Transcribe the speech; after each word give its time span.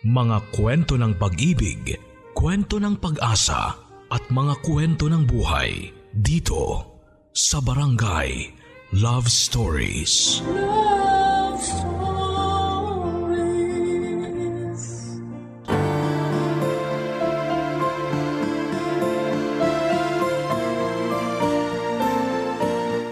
Mga 0.00 0.56
kwento 0.56 0.96
ng 0.96 1.12
pag-ibig, 1.20 1.92
kwento 2.32 2.80
ng 2.80 2.96
pag-asa 2.96 3.76
at 4.08 4.24
mga 4.32 4.56
kwento 4.64 5.12
ng 5.12 5.28
buhay 5.28 5.92
dito 6.16 6.88
sa 7.36 7.60
Barangay 7.60 8.48
Love 8.96 9.28
Stories. 9.28 10.40
Love 10.48 11.60
Stories. 11.60 12.00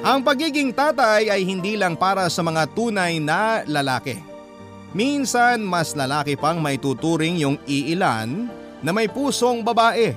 Ang 0.09 0.25
pagiging 0.25 0.73
tatay 0.73 1.29
ay 1.29 1.45
hindi 1.45 1.77
lang 1.77 2.00
para 2.00 2.32
sa 2.32 2.41
mga 2.41 2.64
tunay 2.73 3.20
na 3.20 3.61
lalaki. 3.68 4.38
Minsan 4.96 5.61
mas 5.68 5.93
lalaki 5.93 6.32
pang 6.32 6.57
may 6.64 6.80
tuturing 6.80 7.37
yung 7.37 7.61
iilan 7.68 8.48
na 8.80 8.91
may 8.95 9.05
pusong 9.05 9.60
babae. 9.60 10.16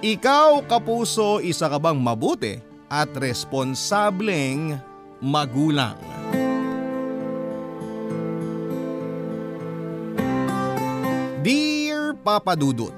Ikaw 0.00 0.64
kapuso 0.64 1.42
isa 1.44 1.68
ka 1.68 1.76
bang 1.76 1.98
mabuti 2.00 2.56
at 2.88 3.12
responsableng 3.18 4.80
magulang? 5.20 5.98
Dear 11.44 12.16
Papa 12.16 12.56
Dudut, 12.56 12.94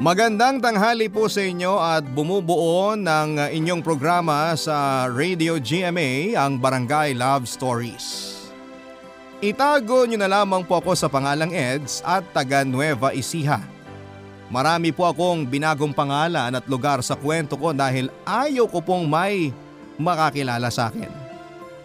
Magandang 0.00 0.64
tanghali 0.64 1.12
po 1.12 1.28
sa 1.28 1.44
inyo 1.44 1.76
at 1.76 2.00
bumubuo 2.00 2.96
ng 2.96 3.52
inyong 3.52 3.84
programa 3.84 4.56
sa 4.56 5.04
Radio 5.12 5.60
GMA 5.60 6.32
ang 6.40 6.56
Barangay 6.56 7.12
Love 7.12 7.44
Stories. 7.44 8.29
Itago 9.40 10.04
nyo 10.04 10.20
na 10.20 10.28
lamang 10.28 10.60
po 10.60 10.76
ako 10.76 10.92
sa 10.92 11.08
pangalang 11.08 11.48
Eds 11.48 12.04
at 12.04 12.20
taga 12.28 12.60
Nueva 12.60 13.16
Ecija. 13.16 13.56
Marami 14.52 14.92
po 14.92 15.08
akong 15.08 15.48
binagong 15.48 15.96
pangalan 15.96 16.52
at 16.52 16.68
lugar 16.68 17.00
sa 17.00 17.16
kwento 17.16 17.56
ko 17.56 17.72
dahil 17.72 18.12
ayaw 18.28 18.68
ko 18.68 18.84
pong 18.84 19.08
may 19.08 19.48
makakilala 19.96 20.68
sa 20.68 20.92
akin. 20.92 21.08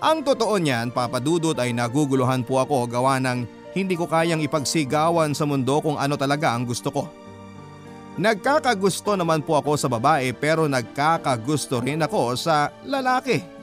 Ang 0.03 0.27
totoo 0.27 0.59
niyan, 0.59 0.91
papadudot 0.91 1.55
ay 1.55 1.71
naguguluhan 1.71 2.43
po 2.43 2.59
ako 2.59 2.91
gawa 2.91 3.23
ng 3.23 3.47
hindi 3.71 3.95
ko 3.95 4.03
kayang 4.03 4.43
ipagsigawan 4.43 5.31
sa 5.31 5.47
mundo 5.47 5.79
kung 5.79 5.95
ano 5.95 6.19
talaga 6.19 6.51
ang 6.51 6.67
gusto 6.67 6.91
ko. 6.91 7.07
Nagkakagusto 8.19 9.15
naman 9.15 9.39
po 9.39 9.55
ako 9.55 9.79
sa 9.79 9.87
babae 9.87 10.35
pero 10.35 10.67
nagkakagusto 10.67 11.79
rin 11.79 12.03
ako 12.03 12.35
sa 12.35 12.75
lalaki. 12.83 13.54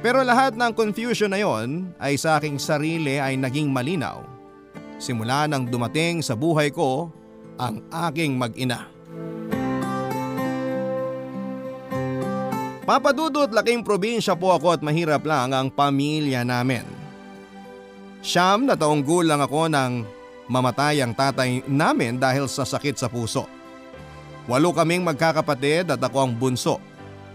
Pero 0.00 0.24
lahat 0.24 0.56
ng 0.56 0.72
confusion 0.72 1.30
na 1.30 1.42
yon 1.42 1.92
ay 2.00 2.16
sa 2.16 2.40
aking 2.40 2.56
sarili 2.56 3.20
ay 3.20 3.36
naging 3.36 3.68
malinaw. 3.68 4.24
Simula 5.02 5.50
nang 5.50 5.66
dumating 5.66 6.22
sa 6.22 6.38
buhay 6.38 6.70
ko 6.70 7.10
ang 7.58 7.82
aking 8.08 8.38
mag-ina. 8.38 8.88
Papadudot 12.82 13.46
laking 13.46 13.86
probinsya 13.86 14.34
po 14.34 14.54
ako 14.58 14.74
at 14.74 14.80
mahirap 14.82 15.22
lang 15.22 15.54
ang 15.54 15.70
pamilya 15.70 16.42
namin. 16.42 16.82
Siyam 18.22 18.66
na 18.66 18.74
taong 18.74 19.02
gulang 19.06 19.38
ako 19.38 19.70
nang 19.70 20.06
mamatay 20.50 21.02
ang 21.02 21.14
tatay 21.14 21.62
namin 21.70 22.18
dahil 22.18 22.50
sa 22.50 22.66
sakit 22.66 22.98
sa 22.98 23.06
puso. 23.06 23.46
Walo 24.50 24.74
kaming 24.74 25.06
magkakapatid 25.06 25.94
at 25.94 26.02
ako 26.02 26.26
ang 26.26 26.34
bunso. 26.34 26.82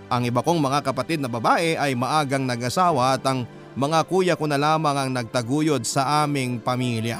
Ang 0.08 0.31
iba 0.31 0.39
kong 0.39 0.63
mga 0.63 0.80
kapatid 0.88 1.19
na 1.19 1.27
babae 1.27 1.75
ay 1.75 1.91
maagang 1.91 2.47
nag-asawa 2.47 3.19
at 3.19 3.23
ang 3.27 3.44
mga 3.75 4.00
kuya 4.08 4.33
ko 4.39 4.47
na 4.47 4.55
lamang 4.55 4.95
ang 4.95 5.09
nagtaguyod 5.11 5.83
sa 5.83 6.23
aming 6.23 6.63
pamilya. 6.63 7.19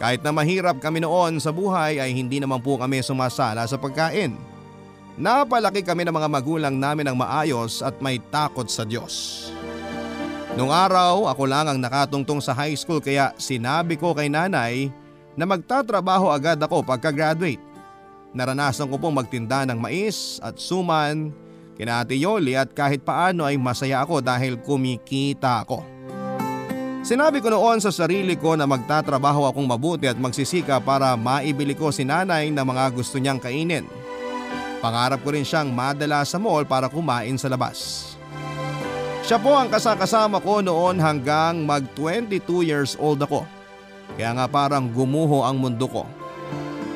Kahit 0.00 0.24
na 0.24 0.32
mahirap 0.32 0.80
kami 0.80 1.04
noon 1.04 1.36
sa 1.36 1.52
buhay 1.52 2.00
ay 2.00 2.16
hindi 2.16 2.40
naman 2.40 2.64
po 2.64 2.80
kami 2.80 3.04
sumasala 3.04 3.68
sa 3.68 3.76
pagkain. 3.76 4.36
Napalaki 5.16 5.80
kami 5.80 6.04
ng 6.04 6.12
mga 6.12 6.28
magulang 6.28 6.76
namin 6.76 7.12
ng 7.12 7.16
maayos 7.16 7.80
at 7.80 7.96
may 8.00 8.20
takot 8.20 8.68
sa 8.68 8.84
Diyos. 8.84 9.48
Nung 10.56 10.72
araw 10.72 11.28
ako 11.28 11.44
lang 11.44 11.68
ang 11.68 11.78
nakatungtong 11.80 12.40
sa 12.40 12.56
high 12.56 12.76
school 12.76 13.00
kaya 13.00 13.36
sinabi 13.36 14.00
ko 14.00 14.16
kay 14.16 14.32
nanay 14.32 14.88
na 15.36 15.44
magtatrabaho 15.44 16.32
agad 16.32 16.56
ako 16.56 16.80
pagka-graduate. 16.80 17.60
Naranasan 18.32 18.88
ko 18.88 18.96
pong 19.00 19.16
magtinda 19.20 19.64
ng 19.68 19.76
mais 19.76 20.40
at 20.44 20.56
suman, 20.60 21.32
kina 21.76 22.02
Ate 22.02 22.16
Yoli 22.16 22.56
at 22.56 22.72
kahit 22.72 23.04
paano 23.04 23.44
ay 23.44 23.60
masaya 23.60 24.02
ako 24.02 24.24
dahil 24.24 24.56
kumikita 24.58 25.62
ako. 25.62 25.84
Sinabi 27.06 27.38
ko 27.38 27.54
noon 27.54 27.78
sa 27.78 27.94
sarili 27.94 28.34
ko 28.34 28.58
na 28.58 28.66
magtatrabaho 28.66 29.46
akong 29.46 29.62
mabuti 29.62 30.10
at 30.10 30.18
magsisika 30.18 30.82
para 30.82 31.14
maibili 31.14 31.70
ko 31.70 31.94
si 31.94 32.02
nanay 32.02 32.50
na 32.50 32.66
mga 32.66 32.90
gusto 32.90 33.22
niyang 33.22 33.38
kainin. 33.38 33.86
Pangarap 34.82 35.22
ko 35.22 35.30
rin 35.30 35.46
siyang 35.46 35.70
madala 35.70 36.26
sa 36.26 36.42
mall 36.42 36.66
para 36.66 36.90
kumain 36.90 37.38
sa 37.38 37.46
labas. 37.46 38.10
Siya 39.22 39.38
po 39.38 39.54
ang 39.54 39.70
kasakasama 39.70 40.42
ko 40.42 40.58
noon 40.58 40.98
hanggang 40.98 41.62
mag 41.62 41.86
22 41.94 42.42
years 42.66 42.98
old 42.98 43.22
ako. 43.22 43.46
Kaya 44.18 44.34
nga 44.34 44.46
parang 44.50 44.90
gumuho 44.90 45.46
ang 45.46 45.62
mundo 45.62 45.86
ko. 45.86 46.06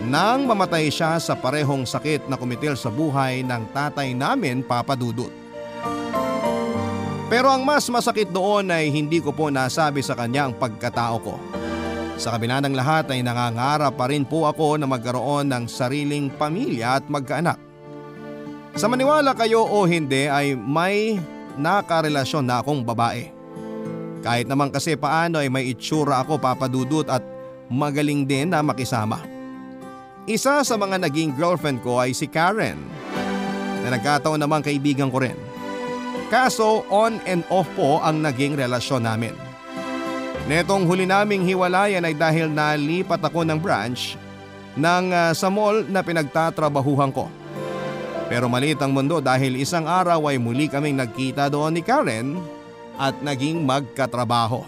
Nang 0.01 0.49
mamatay 0.49 0.89
siya 0.89 1.21
sa 1.21 1.37
parehong 1.37 1.85
sakit 1.85 2.25
na 2.25 2.41
kumitil 2.41 2.73
sa 2.73 2.89
buhay 2.89 3.45
ng 3.45 3.69
tatay 3.77 4.17
namin 4.17 4.65
papadudot. 4.65 5.29
Pero 7.31 7.47
ang 7.47 7.63
mas 7.63 7.87
masakit 7.87 8.27
doon 8.33 8.75
ay 8.75 8.91
hindi 8.91 9.23
ko 9.23 9.31
po 9.31 9.53
nasabi 9.53 10.03
sa 10.03 10.19
kanya 10.19 10.51
ang 10.51 10.55
pagkatao 10.57 11.17
ko. 11.23 11.37
Sa 12.19 12.35
kabila 12.35 12.59
ng 12.59 12.75
lahat 12.75 13.13
ay 13.15 13.23
nangangarap 13.23 13.95
pa 13.95 14.11
rin 14.11 14.27
po 14.27 14.51
ako 14.51 14.83
na 14.83 14.91
magkaroon 14.91 15.47
ng 15.47 15.65
sariling 15.71 16.27
pamilya 16.35 16.99
at 16.99 17.07
magkaanak. 17.07 17.57
Sa 18.75 18.91
maniwala 18.91 19.31
kayo 19.39 19.63
o 19.63 19.87
hindi 19.87 20.27
ay 20.27 20.59
may 20.59 21.23
nakarelasyon 21.55 22.45
na 22.51 22.65
akong 22.65 22.83
babae. 22.83 23.31
Kahit 24.27 24.51
naman 24.51 24.75
kasi 24.75 24.99
paano 24.99 25.39
ay 25.39 25.47
may 25.49 25.71
itsura 25.71 26.21
ako 26.21 26.37
papadudot 26.43 27.07
at 27.07 27.23
magaling 27.71 28.27
din 28.27 28.51
na 28.51 28.59
makisama. 28.59 29.30
Isa 30.29 30.61
sa 30.61 30.75
mga 30.77 31.01
naging 31.01 31.33
girlfriend 31.33 31.81
ko 31.81 31.97
ay 31.97 32.13
si 32.13 32.29
Karen 32.29 32.77
na 33.81 33.89
nagkataon 33.97 34.37
naman 34.37 34.61
kaibigan 34.61 35.09
ko 35.09 35.25
rin. 35.25 35.37
Kaso 36.29 36.85
on 36.93 37.17
and 37.25 37.41
off 37.49 37.67
po 37.73 37.99
ang 38.05 38.21
naging 38.21 38.53
relasyon 38.53 39.09
namin. 39.09 39.33
Netong 40.45 40.85
huli 40.85 41.09
naming 41.09 41.43
hiwalayan 41.49 42.05
ay 42.05 42.13
dahil 42.13 42.53
nalipat 42.53 43.23
ako 43.25 43.49
ng 43.49 43.59
branch 43.59 44.21
ng 44.77 45.05
uh, 45.11 45.33
sa 45.33 45.49
mall 45.49 45.83
na 45.89 46.05
pinagtatrabahuhan 46.05 47.11
ko. 47.11 47.27
Pero 48.31 48.47
maliit 48.47 48.79
ang 48.79 48.95
mundo 48.95 49.19
dahil 49.19 49.59
isang 49.59 49.89
araw 49.89 50.31
ay 50.31 50.39
muli 50.39 50.71
kaming 50.71 51.01
nagkita 51.01 51.51
doon 51.51 51.75
ni 51.75 51.83
Karen 51.83 52.39
at 52.95 53.19
naging 53.25 53.65
magkatrabaho. 53.67 54.63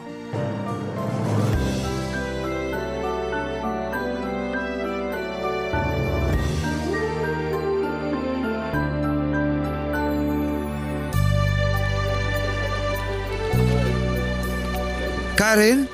Karen? 15.42 15.90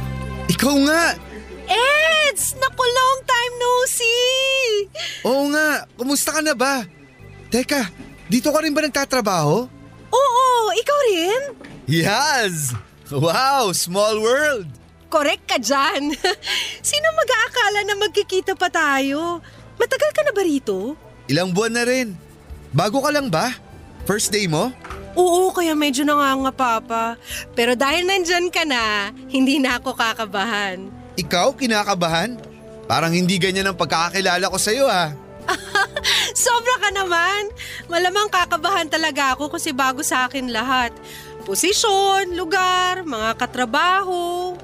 Ikaw 0.53 0.77
nga! 0.85 1.17
Eds! 1.65 2.53
Naku, 2.61 2.85
long 2.85 3.21
time 3.25 3.55
no 3.57 3.73
see! 3.89 4.85
Oo 5.25 5.49
nga, 5.49 5.89
kumusta 5.97 6.37
ka 6.37 6.45
na 6.45 6.53
ba? 6.53 6.85
Teka, 7.49 7.89
dito 8.29 8.53
ka 8.53 8.61
rin 8.61 8.77
ba 8.77 8.85
nagtatrabaho? 8.85 9.65
Oo, 10.13 10.47
ikaw 10.77 10.99
rin? 11.09 11.43
Yes! 11.89 12.77
Wow, 13.09 13.73
small 13.73 14.21
world! 14.21 14.69
Correct 15.09 15.49
ka 15.49 15.57
dyan. 15.57 16.13
Sino 16.93 17.09
mag-aakala 17.17 17.89
na 17.89 17.97
magkikita 18.05 18.53
pa 18.53 18.69
tayo? 18.69 19.41
Matagal 19.81 20.13
ka 20.13 20.29
na 20.29 20.37
ba 20.37 20.45
rito? 20.45 20.93
Ilang 21.25 21.57
buwan 21.57 21.73
na 21.73 21.89
rin. 21.89 22.13
Bago 22.77 23.01
ka 23.01 23.09
lang 23.09 23.33
ba? 23.33 23.57
First 24.05 24.29
day 24.29 24.45
mo? 24.45 24.77
Oo, 25.17 25.53
kaya 25.55 25.73
medyo 25.73 26.05
nanganga 26.05 26.53
papa. 26.53 27.17
Pero 27.57 27.73
dahil 27.79 28.05
nandyan 28.05 28.53
ka 28.53 28.65
na, 28.69 29.15
hindi 29.31 29.61
na 29.63 29.81
ako 29.81 29.97
kakabahan. 29.97 30.89
Ikaw, 31.19 31.57
kinakabahan? 31.57 32.39
Parang 32.89 33.13
hindi 33.13 33.37
ganyan 33.37 33.69
ang 33.69 33.77
pagkakakilala 33.77 34.49
ko 34.49 34.57
sa'yo 34.57 34.89
ha. 34.89 35.13
Sobra 36.45 36.75
ka 36.81 36.89
naman. 36.93 37.53
Malamang 37.89 38.33
kakabahan 38.33 38.89
talaga 38.89 39.37
ako 39.37 39.53
kasi 39.57 39.73
bago 39.73 40.01
sa 40.01 40.29
akin 40.29 40.49
lahat. 40.53 40.93
Posisyon, 41.45 42.37
lugar, 42.37 43.05
mga 43.05 43.37
katrabaho. 43.37 44.57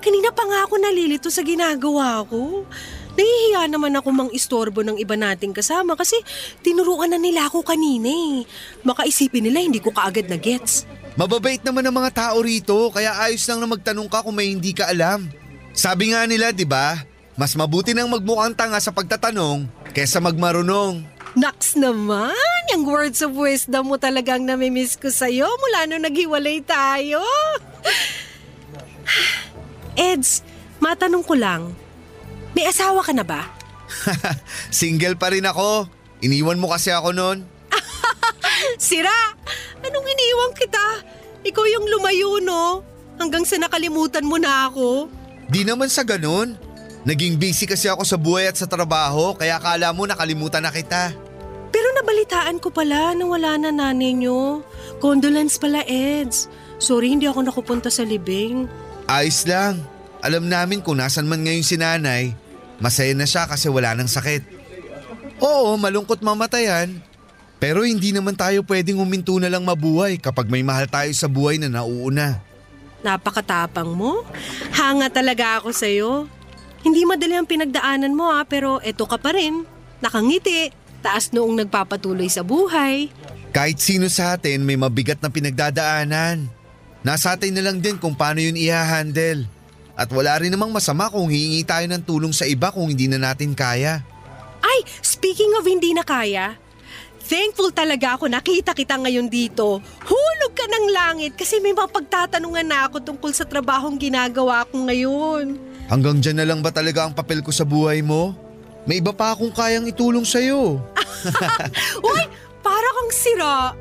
Kanina 0.00 0.28
pa 0.32 0.44
nga 0.44 0.68
ako 0.68 0.76
nalilito 0.76 1.28
sa 1.32 1.40
ginagawa 1.40 2.24
ko. 2.28 2.68
Nahihiya 3.20 3.68
naman 3.68 3.92
ako 4.00 4.08
mang 4.16 4.30
istorbo 4.32 4.80
ng 4.80 4.96
iba 4.96 5.12
nating 5.12 5.52
kasama 5.52 5.92
kasi 5.92 6.16
tinuruan 6.64 7.12
na 7.12 7.20
nila 7.20 7.52
ako 7.52 7.60
kanina 7.60 8.08
eh. 8.08 8.48
Makaisipin 8.80 9.44
nila 9.44 9.60
hindi 9.60 9.76
ko 9.76 9.92
kaagad 9.92 10.32
na 10.32 10.40
gets. 10.40 10.88
Mababait 11.20 11.60
naman 11.60 11.84
ang 11.84 12.00
mga 12.00 12.16
tao 12.16 12.40
rito 12.40 12.88
kaya 12.88 13.12
ayos 13.20 13.44
lang 13.44 13.60
na 13.60 13.68
magtanong 13.68 14.08
ka 14.08 14.24
kung 14.24 14.32
may 14.32 14.48
hindi 14.48 14.72
ka 14.72 14.88
alam. 14.88 15.28
Sabi 15.76 16.16
nga 16.16 16.24
nila, 16.24 16.48
'di 16.48 16.64
ba? 16.64 16.96
Mas 17.36 17.52
mabuti 17.52 17.92
nang 17.92 18.08
magmukhang 18.08 18.56
tanga 18.56 18.80
sa 18.80 18.88
pagtatanong 18.88 19.68
kesa 19.92 20.16
magmarunong. 20.16 21.04
Naks 21.36 21.76
naman! 21.76 22.32
Yung 22.72 22.88
words 22.88 23.20
of 23.20 23.36
wisdom 23.36 23.92
mo 23.92 24.00
talagang 24.00 24.48
namimiss 24.48 24.96
ko 24.96 25.12
sa'yo 25.12 25.46
mula 25.46 25.86
nung 25.86 26.02
naghiwalay 26.02 26.58
tayo. 26.64 27.22
Eds, 30.10 30.42
matanong 30.82 31.22
ko 31.22 31.38
lang. 31.38 31.62
May 32.54 32.66
asawa 32.66 33.00
ka 33.04 33.12
na 33.14 33.22
ba? 33.22 33.46
Single 34.74 35.18
pa 35.18 35.30
rin 35.30 35.46
ako. 35.46 35.86
Iniwan 36.20 36.58
mo 36.58 36.70
kasi 36.70 36.90
ako 36.90 37.14
noon. 37.14 37.46
Sira! 38.78 39.34
Anong 39.80 40.06
iniwang 40.06 40.54
kita? 40.58 40.86
Ikaw 41.40 41.64
yung 41.72 41.86
lumayo, 41.88 42.36
no? 42.42 42.84
Hanggang 43.16 43.48
sa 43.48 43.56
nakalimutan 43.56 44.24
mo 44.24 44.36
na 44.36 44.68
ako. 44.68 45.08
Di 45.48 45.64
naman 45.64 45.88
sa 45.88 46.04
ganun. 46.04 46.56
Naging 47.00 47.40
busy 47.40 47.64
kasi 47.64 47.88
ako 47.88 48.04
sa 48.04 48.20
buhay 48.20 48.52
at 48.52 48.60
sa 48.60 48.68
trabaho 48.68 49.32
kaya 49.32 49.56
akala 49.56 49.88
mo 49.96 50.04
nakalimutan 50.04 50.60
na 50.60 50.68
kita. 50.68 51.16
Pero 51.72 51.88
nabalitaan 51.96 52.60
ko 52.60 52.68
pala 52.68 53.16
na 53.16 53.24
wala 53.24 53.56
na 53.56 53.72
nanay 53.72 54.12
nyo. 54.12 54.60
Condolence 55.00 55.56
pala, 55.56 55.80
Eds. 55.88 56.52
Sorry, 56.76 57.16
hindi 57.16 57.24
ako 57.24 57.48
nakupunta 57.48 57.88
sa 57.88 58.04
libing. 58.04 58.68
Ayos 59.08 59.48
lang. 59.48 59.80
Alam 60.20 60.52
namin 60.52 60.84
kung 60.84 61.00
nasan 61.00 61.24
man 61.24 61.40
ngayon 61.40 61.64
si 61.64 61.80
nanay. 61.80 62.36
Masaya 62.80 63.12
na 63.12 63.28
siya 63.28 63.44
kasi 63.44 63.68
wala 63.68 63.92
nang 63.92 64.08
sakit. 64.08 64.42
Oo, 65.40 65.76
malungkot 65.76 66.24
mamatayan. 66.24 67.00
Pero 67.60 67.84
hindi 67.84 68.10
naman 68.10 68.32
tayo 68.32 68.64
pwedeng 68.64 68.96
huminto 68.96 69.36
na 69.36 69.52
lang 69.52 69.68
mabuhay 69.68 70.16
kapag 70.16 70.48
may 70.48 70.64
mahal 70.64 70.88
tayo 70.88 71.12
sa 71.12 71.28
buhay 71.28 71.60
na 71.60 71.68
nauuna. 71.68 72.40
Napakatapang 73.04 73.92
mo. 73.92 74.24
Hanga 74.72 75.12
talaga 75.12 75.60
ako 75.60 75.68
sa'yo. 75.72 76.24
Hindi 76.80 77.04
madali 77.04 77.36
ang 77.36 77.44
pinagdaanan 77.44 78.16
mo 78.16 78.32
ha, 78.32 78.48
pero 78.48 78.80
eto 78.80 79.04
ka 79.04 79.20
pa 79.20 79.36
rin. 79.36 79.68
Nakangiti, 80.00 80.72
taas 81.04 81.28
noong 81.36 81.64
nagpapatuloy 81.64 82.32
sa 82.32 82.40
buhay. 82.40 83.12
Kahit 83.52 83.76
sino 83.84 84.08
sa 84.08 84.40
atin 84.40 84.64
may 84.64 84.80
mabigat 84.80 85.20
na 85.20 85.28
pinagdadaanan. 85.28 86.48
Nasa 87.04 87.36
atin 87.36 87.52
na 87.56 87.64
lang 87.64 87.80
din 87.84 88.00
kung 88.00 88.16
paano 88.16 88.40
yun 88.40 88.56
i-handle. 88.56 89.44
At 90.00 90.08
wala 90.08 90.32
rin 90.40 90.48
namang 90.48 90.72
masama 90.72 91.12
kung 91.12 91.28
hihingi 91.28 91.60
tayo 91.60 91.84
ng 91.84 92.00
tulong 92.00 92.32
sa 92.32 92.48
iba 92.48 92.72
kung 92.72 92.88
hindi 92.88 93.04
na 93.04 93.20
natin 93.20 93.52
kaya. 93.52 94.00
Ay, 94.64 94.88
speaking 95.04 95.52
of 95.60 95.68
hindi 95.68 95.92
na 95.92 96.00
kaya, 96.00 96.56
thankful 97.20 97.68
talaga 97.68 98.16
ako 98.16 98.32
nakita 98.32 98.72
kita 98.72 98.96
ngayon 98.96 99.28
dito. 99.28 99.84
Hulog 100.08 100.52
ka 100.56 100.64
ng 100.64 100.86
langit 100.88 101.36
kasi 101.36 101.60
may 101.60 101.76
mga 101.76 101.92
pagtatanungan 101.92 102.64
na 102.64 102.88
ako 102.88 103.04
tungkol 103.04 103.28
sa 103.36 103.44
trabahong 103.44 104.00
ginagawa 104.00 104.64
ko 104.72 104.88
ngayon. 104.88 105.60
Hanggang 105.92 106.16
dyan 106.16 106.40
na 106.40 106.48
lang 106.48 106.64
ba 106.64 106.72
talaga 106.72 107.04
ang 107.04 107.12
papel 107.12 107.44
ko 107.44 107.52
sa 107.52 107.68
buhay 107.68 108.00
mo? 108.00 108.32
May 108.88 109.04
iba 109.04 109.12
pa 109.12 109.36
akong 109.36 109.52
kayang 109.52 109.84
itulong 109.84 110.24
sa'yo. 110.24 110.80
Uy, 112.08 112.22
para 112.64 112.88
kang 112.96 113.12
sira. 113.12 113.76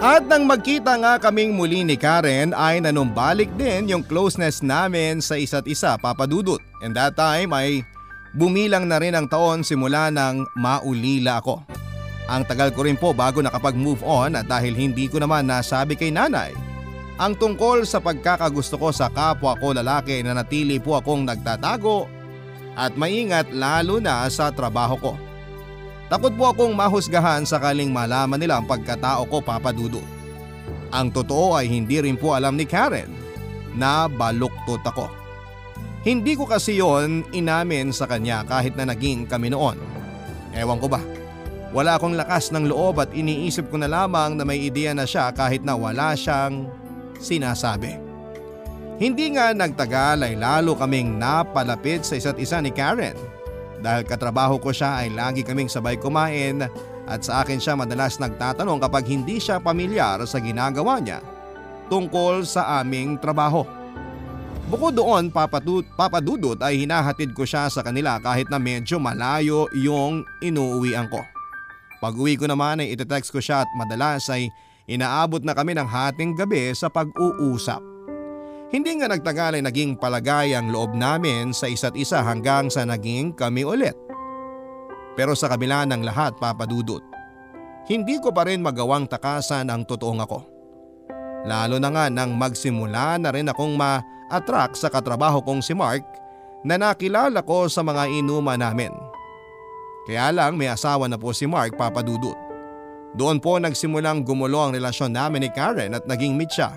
At 0.00 0.24
nang 0.24 0.48
magkita 0.48 0.96
nga 0.96 1.20
kaming 1.20 1.52
muli 1.52 1.84
ni 1.84 1.92
Karen 1.92 2.56
ay 2.56 2.80
nanumbalik 2.80 3.52
din 3.60 3.84
yung 3.84 4.00
closeness 4.00 4.64
namin 4.64 5.20
sa 5.20 5.36
isa't 5.36 5.68
isa 5.68 6.00
papadudot. 6.00 6.56
And 6.80 6.96
that 6.96 7.20
time 7.20 7.52
ay 7.52 7.84
bumilang 8.32 8.88
na 8.88 8.96
rin 8.96 9.12
ang 9.12 9.28
taon 9.28 9.60
simula 9.60 10.08
nang 10.08 10.48
maulila 10.56 11.44
ako. 11.44 11.60
Ang 12.32 12.48
tagal 12.48 12.72
ko 12.72 12.88
rin 12.88 12.96
po 12.96 13.12
bago 13.12 13.44
nakapag-move 13.44 14.00
on 14.00 14.40
at 14.40 14.48
dahil 14.48 14.72
hindi 14.72 15.04
ko 15.04 15.20
naman 15.20 15.44
nasabi 15.44 16.00
kay 16.00 16.08
nanay. 16.08 16.56
Ang 17.20 17.36
tungkol 17.36 17.84
sa 17.84 18.00
pagkakagusto 18.00 18.80
ko 18.80 18.96
sa 18.96 19.12
kapwa 19.12 19.52
ko 19.60 19.76
lalaki 19.76 20.24
na 20.24 20.32
natili 20.32 20.80
po 20.80 20.96
akong 20.96 21.28
nagtatago 21.28 22.08
at 22.72 22.96
maingat 22.96 23.52
lalo 23.52 24.00
na 24.00 24.24
sa 24.32 24.48
trabaho 24.48 24.96
ko. 24.96 25.12
Takot 26.10 26.34
po 26.34 26.50
akong 26.50 26.74
mahusgahan 26.74 27.46
sakaling 27.46 27.94
malaman 27.94 28.34
nila 28.34 28.58
ang 28.58 28.66
pagkatao 28.66 29.30
ko 29.30 29.38
papadudot. 29.38 30.02
Ang 30.90 31.14
totoo 31.14 31.54
ay 31.54 31.70
hindi 31.70 32.02
rin 32.02 32.18
po 32.18 32.34
alam 32.34 32.58
ni 32.58 32.66
Karen 32.66 33.06
na 33.78 34.10
baluktot 34.10 34.82
ako. 34.82 35.06
Hindi 36.02 36.34
ko 36.34 36.50
kasi 36.50 36.82
yon 36.82 37.22
inamin 37.30 37.94
sa 37.94 38.10
kanya 38.10 38.42
kahit 38.42 38.74
na 38.74 38.90
naging 38.90 39.30
kami 39.30 39.54
noon. 39.54 39.78
Ewan 40.50 40.82
ko 40.82 40.90
ba, 40.90 40.98
wala 41.70 41.94
akong 41.94 42.18
lakas 42.18 42.50
ng 42.50 42.66
loob 42.66 42.98
at 42.98 43.14
iniisip 43.14 43.70
ko 43.70 43.78
na 43.78 43.86
lamang 43.86 44.34
na 44.34 44.42
may 44.42 44.66
ideya 44.66 44.90
na 44.90 45.06
siya 45.06 45.30
kahit 45.30 45.62
na 45.62 45.78
wala 45.78 46.18
siyang 46.18 46.66
sinasabi. 47.22 48.02
Hindi 48.98 49.38
nga 49.38 49.54
nagtagal 49.54 50.26
ay 50.26 50.34
lalo 50.34 50.74
kaming 50.74 51.22
napalapit 51.22 52.02
sa 52.02 52.18
isa't 52.18 52.34
isa 52.42 52.58
ni 52.58 52.74
Karen. 52.74 53.29
Dahil 53.80 54.04
katrabaho 54.04 54.60
ko 54.60 54.70
siya 54.70 55.04
ay 55.04 55.12
lagi 55.12 55.40
kaming 55.40 55.72
sabay 55.72 55.96
kumain 55.96 56.68
at 57.08 57.20
sa 57.24 57.40
akin 57.42 57.56
siya 57.56 57.74
madalas 57.74 58.20
nagtatanong 58.20 58.78
kapag 58.78 59.08
hindi 59.08 59.40
siya 59.40 59.58
pamilyar 59.58 60.22
sa 60.28 60.38
ginagawa 60.38 61.00
niya 61.00 61.24
tungkol 61.90 62.46
sa 62.46 62.84
aming 62.84 63.18
trabaho. 63.18 63.66
Bukod 64.70 64.94
doon 64.94 65.34
papadud, 65.34 65.82
papadudot 65.98 66.54
ay 66.62 66.86
hinahatid 66.86 67.34
ko 67.34 67.42
siya 67.42 67.66
sa 67.66 67.82
kanila 67.82 68.22
kahit 68.22 68.46
na 68.46 68.62
medyo 68.62 69.02
malayo 69.02 69.66
yung 69.74 70.22
inuuwian 70.38 71.10
ko. 71.10 71.18
Pag 71.98 72.14
uwi 72.14 72.38
ko 72.38 72.46
naman 72.46 72.78
ay 72.78 72.94
itetext 72.94 73.34
ko 73.34 73.42
siya 73.42 73.66
at 73.66 73.70
madalas 73.74 74.30
ay 74.30 74.46
inaabot 74.86 75.42
na 75.42 75.58
kami 75.58 75.74
ng 75.74 75.90
hating 75.90 76.38
gabi 76.38 76.70
sa 76.70 76.86
pag-uusap. 76.86 77.89
Hindi 78.70 79.02
nga 79.02 79.10
nagtagal 79.10 79.58
ay 79.58 79.62
naging 79.66 79.98
palagay 79.98 80.54
ang 80.54 80.70
loob 80.70 80.94
namin 80.94 81.50
sa 81.50 81.66
isa't 81.66 81.98
isa 81.98 82.22
hanggang 82.22 82.70
sa 82.70 82.86
naging 82.86 83.34
kami 83.34 83.66
ulit. 83.66 83.98
Pero 85.18 85.34
sa 85.34 85.50
kabila 85.50 85.82
ng 85.90 86.06
lahat 86.06 86.38
papadudot, 86.38 87.02
hindi 87.90 88.22
ko 88.22 88.30
pa 88.30 88.46
rin 88.46 88.62
magawang 88.62 89.10
takasan 89.10 89.66
ang 89.74 89.82
totoong 89.82 90.22
ako. 90.22 90.40
Lalo 91.50 91.82
na 91.82 91.90
nga 91.90 92.06
nang 92.06 92.38
magsimula 92.38 93.18
na 93.18 93.34
rin 93.34 93.50
akong 93.50 93.74
ma-attract 93.74 94.78
sa 94.78 94.86
katrabaho 94.86 95.42
kong 95.42 95.66
si 95.66 95.74
Mark 95.74 96.06
na 96.62 96.78
nakilala 96.78 97.42
ko 97.42 97.66
sa 97.66 97.82
mga 97.82 98.06
inuman 98.22 98.62
namin. 98.62 98.94
Kaya 100.06 100.30
lang 100.30 100.54
may 100.54 100.70
asawa 100.70 101.10
na 101.10 101.18
po 101.18 101.34
si 101.34 101.42
Mark 101.42 101.74
papadudot. 101.74 102.38
Doon 103.18 103.42
po 103.42 103.58
nagsimulang 103.58 104.22
gumulo 104.22 104.62
ang 104.62 104.78
relasyon 104.78 105.10
namin 105.10 105.42
ni 105.42 105.50
Karen 105.50 105.98
at 105.98 106.06
naging 106.06 106.38
meet 106.38 106.54
siya 106.54 106.70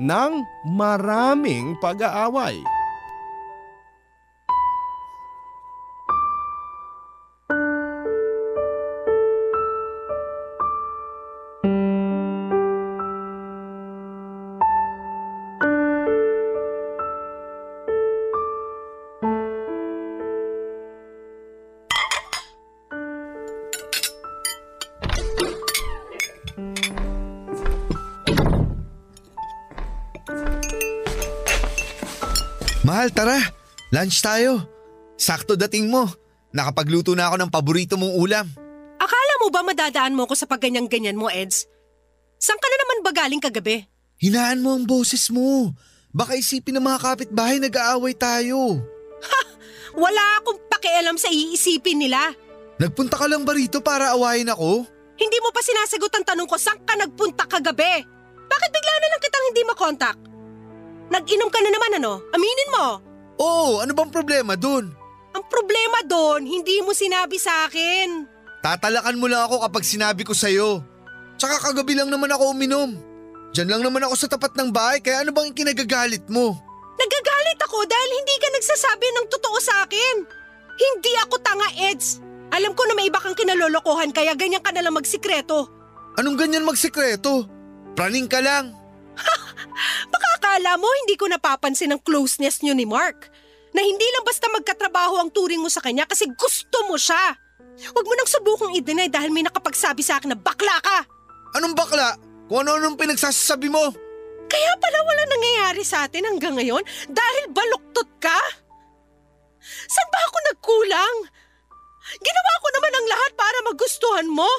ng 0.00 0.32
maraming 0.66 1.78
pag-aaway. 1.78 2.58
Mahal, 33.04 33.20
tara. 33.20 33.36
Lunch 33.92 34.24
tayo. 34.24 34.64
Sakto 35.20 35.60
dating 35.60 35.92
mo. 35.92 36.08
Nakapagluto 36.56 37.12
na 37.12 37.28
ako 37.28 37.36
ng 37.36 37.50
paborito 37.52 38.00
mong 38.00 38.16
ulam. 38.16 38.48
Akala 38.96 39.34
mo 39.44 39.52
ba 39.52 39.60
madadaan 39.60 40.16
mo 40.16 40.24
ko 40.24 40.32
sa 40.32 40.48
pagganyan-ganyan 40.48 41.12
mo, 41.12 41.28
Eds? 41.28 41.68
Saan 42.40 42.56
ka 42.56 42.64
na 42.64 42.76
naman 42.80 43.04
ba 43.04 43.12
galing 43.12 43.44
kagabi? 43.44 43.84
Hinaan 44.24 44.64
mo 44.64 44.72
ang 44.72 44.88
boses 44.88 45.28
mo. 45.28 45.76
Baka 46.16 46.32
isipin 46.40 46.80
ng 46.80 46.84
mga 46.88 46.98
kapitbahay 47.04 47.60
nag-aaway 47.60 48.16
tayo. 48.16 48.80
Wala 50.00 50.40
akong 50.40 50.64
pakialam 50.72 51.20
sa 51.20 51.28
iisipin 51.28 52.00
nila. 52.00 52.32
Nagpunta 52.80 53.20
ka 53.20 53.28
lang 53.28 53.44
ba 53.44 53.52
rito 53.52 53.84
para 53.84 54.16
awayin 54.16 54.48
ako? 54.48 54.88
Hindi 55.20 55.38
mo 55.44 55.52
pa 55.52 55.60
sinasagot 55.60 56.08
ang 56.08 56.24
tanong 56.24 56.48
ko 56.48 56.56
saan 56.56 56.80
ka 56.88 56.96
nagpunta 56.96 57.44
kagabi. 57.52 58.00
Bakit 58.48 58.70
bigla 58.72 58.94
na 58.96 59.08
lang 59.12 59.20
kitang 59.20 59.46
hindi 59.52 59.62
makontak? 59.68 60.16
Nag-inom 61.12 61.50
ka 61.52 61.60
na 61.60 61.70
naman 61.72 61.92
ano? 62.00 62.12
Aminin 62.32 62.74
mo. 62.74 62.86
Oo, 63.40 63.82
ano 63.82 63.92
bang 63.92 64.12
problema 64.12 64.54
dun? 64.54 64.94
Ang 65.34 65.44
problema 65.50 65.98
doon, 66.06 66.46
hindi 66.46 66.78
mo 66.80 66.94
sinabi 66.94 67.36
sa 67.42 67.66
akin. 67.66 68.30
Tatalakan 68.62 69.18
mo 69.18 69.26
lang 69.26 69.44
ako 69.44 69.66
kapag 69.66 69.84
sinabi 69.84 70.22
ko 70.22 70.32
sa'yo. 70.32 70.80
Tsaka 71.36 71.60
kagabi 71.60 71.98
lang 71.98 72.08
naman 72.08 72.30
ako 72.30 72.54
uminom. 72.54 72.94
Diyan 73.50 73.68
lang 73.70 73.82
naman 73.82 74.06
ako 74.06 74.14
sa 74.14 74.30
tapat 74.30 74.54
ng 74.54 74.70
bahay 74.70 75.02
kaya 75.02 75.26
ano 75.26 75.34
bang 75.34 75.50
kinagagalit 75.54 76.26
mo? 76.30 76.54
Nagagalit 76.94 77.58
ako 77.66 77.78
dahil 77.86 78.10
hindi 78.14 78.36
ka 78.38 78.48
nagsasabi 78.54 79.06
ng 79.10 79.26
totoo 79.30 79.58
sa 79.58 79.82
akin. 79.82 80.16
Hindi 80.74 81.12
ako 81.26 81.34
tanga, 81.42 81.68
Eds. 81.90 82.22
Alam 82.54 82.74
ko 82.74 82.86
na 82.86 82.94
may 82.94 83.10
iba 83.10 83.18
kang 83.18 83.34
kinalolokohan 83.34 84.14
kaya 84.14 84.34
ganyan 84.38 84.62
ka 84.62 84.70
nalang 84.70 84.94
magsikreto. 84.94 85.66
Anong 86.14 86.38
ganyan 86.38 86.62
magsekreto? 86.62 87.46
Praning 87.98 88.30
ka 88.30 88.38
lang. 88.38 88.74
Akala 90.44 90.78
mo 90.78 90.86
hindi 91.02 91.18
ko 91.18 91.26
napapansin 91.26 91.90
ang 91.90 91.98
closeness 91.98 92.62
niyo 92.62 92.78
ni 92.78 92.86
Mark? 92.86 93.26
Na 93.74 93.82
hindi 93.82 94.06
lang 94.14 94.22
basta 94.22 94.46
magkatrabaho 94.46 95.18
ang 95.18 95.34
turing 95.34 95.58
mo 95.58 95.66
sa 95.66 95.82
kanya 95.82 96.06
kasi 96.06 96.30
gusto 96.30 96.86
mo 96.86 96.94
siya. 96.94 97.34
Huwag 97.90 98.06
mo 98.06 98.14
nang 98.14 98.30
subukang 98.30 98.70
i-deny 98.78 99.10
dahil 99.10 99.34
may 99.34 99.42
nakapagsabi 99.42 100.06
sa 100.06 100.22
akin 100.22 100.30
na 100.30 100.38
bakla 100.38 100.78
ka. 100.78 101.02
Anong 101.58 101.74
bakla? 101.74 102.14
Kung 102.46 102.62
ano-anong 102.62 102.94
pinagsasabi 102.94 103.66
mo? 103.66 103.90
Kaya 104.46 104.78
pala 104.78 104.98
wala 105.02 105.22
nangyayari 105.26 105.82
sa 105.82 106.06
atin 106.06 106.22
hanggang 106.22 106.54
ngayon 106.54 106.86
dahil 107.10 107.44
baluktot 107.50 108.06
ka? 108.22 108.38
Saan 109.90 110.08
ba 110.14 110.20
ako 110.22 110.38
nagkulang? 110.54 111.16
Ginawa 112.22 112.52
ko 112.62 112.68
naman 112.78 112.92
ang 112.94 113.06
lahat 113.10 113.32
para 113.34 113.58
magustuhan 113.74 114.28
mo. 114.30 114.50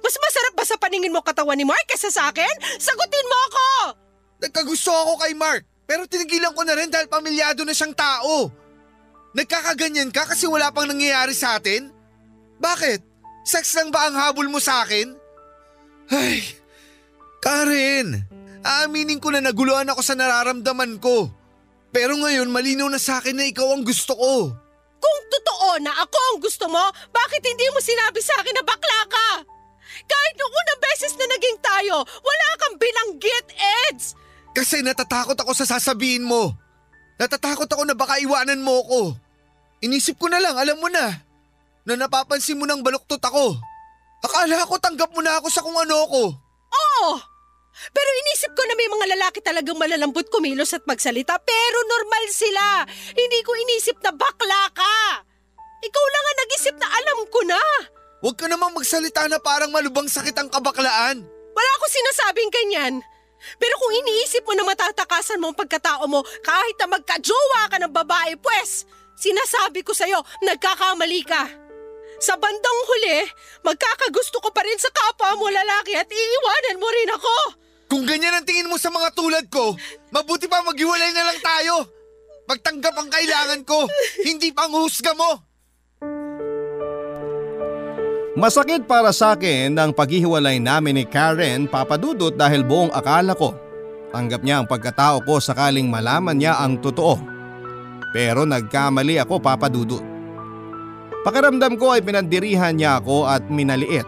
Mas 0.00 0.16
masarap 0.16 0.56
ba 0.56 0.64
sa 0.64 0.80
paningin 0.80 1.12
mo 1.12 1.20
katawan 1.20 1.60
ni 1.60 1.68
Mark 1.68 1.84
kaysa 1.92 2.08
sa 2.08 2.32
akin? 2.32 2.56
Sagutin 2.80 3.28
mo 3.28 3.36
ako! 3.52 4.05
Nagkagusto 4.40 4.92
ako 4.92 5.24
kay 5.24 5.32
Mark, 5.32 5.64
pero 5.88 6.04
tinigilan 6.04 6.52
ko 6.52 6.62
na 6.66 6.76
rin 6.76 6.92
dahil 6.92 7.08
pamilyado 7.08 7.64
na 7.64 7.72
siyang 7.72 7.96
tao. 7.96 8.52
Nagkakaganyan 9.36 10.12
ka 10.12 10.28
kasi 10.28 10.48
wala 10.48 10.72
pang 10.72 10.88
nangyayari 10.88 11.36
sa 11.36 11.60
atin? 11.60 11.92
Bakit? 12.56 13.00
Sex 13.46 13.76
lang 13.76 13.92
ba 13.92 14.08
ang 14.08 14.16
habol 14.16 14.48
mo 14.48 14.58
sa 14.58 14.82
akin? 14.82 15.12
Ay, 16.10 16.42
Karen, 17.44 18.26
aaminin 18.64 19.20
ko 19.22 19.30
na 19.30 19.44
naguluhan 19.44 19.86
ako 19.92 20.00
sa 20.02 20.16
nararamdaman 20.18 20.98
ko. 20.98 21.30
Pero 21.94 22.18
ngayon 22.18 22.50
malinaw 22.50 22.90
na 22.90 23.00
sa 23.00 23.22
akin 23.22 23.38
na 23.38 23.46
ikaw 23.46 23.76
ang 23.76 23.86
gusto 23.86 24.18
ko. 24.18 24.52
Kung 24.96 25.20
totoo 25.30 25.78
na 25.84 25.92
ako 26.02 26.18
ang 26.32 26.38
gusto 26.42 26.66
mo, 26.66 26.82
bakit 27.12 27.42
hindi 27.44 27.66
mo 27.70 27.78
sinabi 27.78 28.18
sa 28.20 28.34
akin 28.40 28.54
na 28.56 28.64
bakla 28.64 29.00
ka? 29.06 29.28
Kahit 30.04 30.34
nung 30.36 30.52
unang 30.52 30.80
beses 30.82 31.12
na 31.14 31.26
naging 31.30 31.58
tayo, 31.62 32.02
wala 32.02 32.48
kang 32.58 32.76
binanggit, 32.76 33.46
Eds! 33.88 34.25
Kasi 34.56 34.80
natatakot 34.80 35.36
ako 35.36 35.52
sa 35.52 35.76
sasabihin 35.76 36.24
mo. 36.24 36.56
Natatakot 37.20 37.68
ako 37.68 37.84
na 37.84 37.92
baka 37.92 38.16
iwanan 38.24 38.64
mo 38.64 38.80
ako. 38.80 39.12
Inisip 39.84 40.16
ko 40.16 40.32
na 40.32 40.40
lang, 40.40 40.56
alam 40.56 40.80
mo 40.80 40.88
na, 40.88 41.12
na 41.84 41.92
napapansin 41.92 42.56
mo 42.56 42.64
ng 42.64 42.80
baluktot 42.80 43.20
ako. 43.20 43.52
Akala 44.24 44.64
ko 44.64 44.80
tanggap 44.80 45.12
mo 45.12 45.20
na 45.20 45.36
ako 45.36 45.52
sa 45.52 45.60
kung 45.60 45.76
ano 45.76 46.08
ako. 46.08 46.22
Oo! 46.72 47.10
Pero 47.92 48.10
inisip 48.24 48.56
ko 48.56 48.64
na 48.64 48.72
may 48.80 48.88
mga 48.88 49.06
lalaki 49.12 49.44
talagang 49.44 49.76
malalambot 49.76 50.24
kumilos 50.32 50.72
at 50.72 50.80
magsalita 50.88 51.36
pero 51.36 51.78
normal 51.84 52.24
sila. 52.32 52.88
Hindi 53.12 53.44
ko 53.44 53.52
inisip 53.52 54.00
na 54.00 54.16
bakla 54.16 54.72
ka. 54.72 55.20
Ikaw 55.84 56.04
lang 56.08 56.24
ang 56.24 56.38
nag-isip 56.40 56.74
na 56.80 56.88
alam 56.88 57.18
ko 57.28 57.40
na. 57.44 57.60
Huwag 58.24 58.40
ka 58.40 58.48
namang 58.48 58.72
magsalita 58.72 59.28
na 59.28 59.36
parang 59.36 59.68
malubang 59.68 60.08
sakit 60.08 60.32
ang 60.40 60.48
kabaklaan. 60.48 61.20
Wala 61.52 61.70
ako 61.76 61.84
sinasabing 61.92 62.48
ganyan. 62.48 63.04
Pero 63.56 63.74
kung 63.78 63.92
iniisip 63.94 64.42
mo 64.44 64.52
na 64.56 64.64
matatakasan 64.66 65.40
mo 65.40 65.52
ang 65.52 65.58
pagkatao 65.58 66.04
mo 66.08 66.24
kahit 66.42 66.76
na 66.80 66.96
magkajowa 66.98 67.62
ka 67.70 67.76
ng 67.80 67.92
babae, 67.92 68.34
pues, 68.40 68.84
sinasabi 69.16 69.84
ko 69.86 69.92
sa'yo, 69.96 70.20
nagkakamali 70.44 71.22
ka. 71.24 71.46
Sa 72.16 72.32
bandang 72.40 72.80
huli, 72.88 73.28
magkakagusto 73.60 74.40
ko 74.40 74.48
pa 74.48 74.64
rin 74.64 74.80
sa 74.80 74.88
kapwa 74.88 75.36
mo 75.36 75.52
lalaki 75.52 75.92
at 75.92 76.08
iiwanan 76.08 76.80
mo 76.80 76.88
rin 76.88 77.10
ako. 77.12 77.36
Kung 77.86 78.02
ganyan 78.08 78.34
ang 78.34 78.46
tingin 78.48 78.66
mo 78.72 78.80
sa 78.80 78.88
mga 78.90 79.12
tulad 79.12 79.46
ko, 79.52 79.76
mabuti 80.10 80.48
pa 80.48 80.64
maghiwalay 80.64 81.12
na 81.12 81.28
lang 81.28 81.38
tayo. 81.44 81.86
Pagtanggap 82.46 82.94
ang 82.96 83.10
kailangan 83.10 83.62
ko, 83.66 83.84
hindi 84.24 84.50
pang 84.54 84.72
husga 84.74 85.12
mo. 85.12 85.38
Masakit 88.36 88.84
para 88.84 89.16
sa 89.16 89.32
akin 89.32 89.72
ang 89.80 89.96
paghihiwalay 89.96 90.60
namin 90.60 91.00
ni 91.00 91.04
Karen 91.08 91.64
papadudot 91.64 92.36
dahil 92.36 92.60
buong 92.68 92.92
akala 92.92 93.32
ko. 93.32 93.56
Tanggap 94.12 94.44
niya 94.44 94.60
ang 94.60 94.68
pagkatao 94.68 95.24
ko 95.24 95.40
sakaling 95.40 95.88
malaman 95.88 96.36
niya 96.36 96.60
ang 96.60 96.76
totoo. 96.76 97.16
Pero 98.12 98.44
nagkamali 98.44 99.16
ako 99.24 99.40
papadudot. 99.40 100.04
Pakiramdam 101.24 101.80
ko 101.80 101.96
ay 101.96 102.04
pinandirihan 102.04 102.76
niya 102.76 103.00
ako 103.00 103.24
at 103.24 103.40
minaliit. 103.48 104.04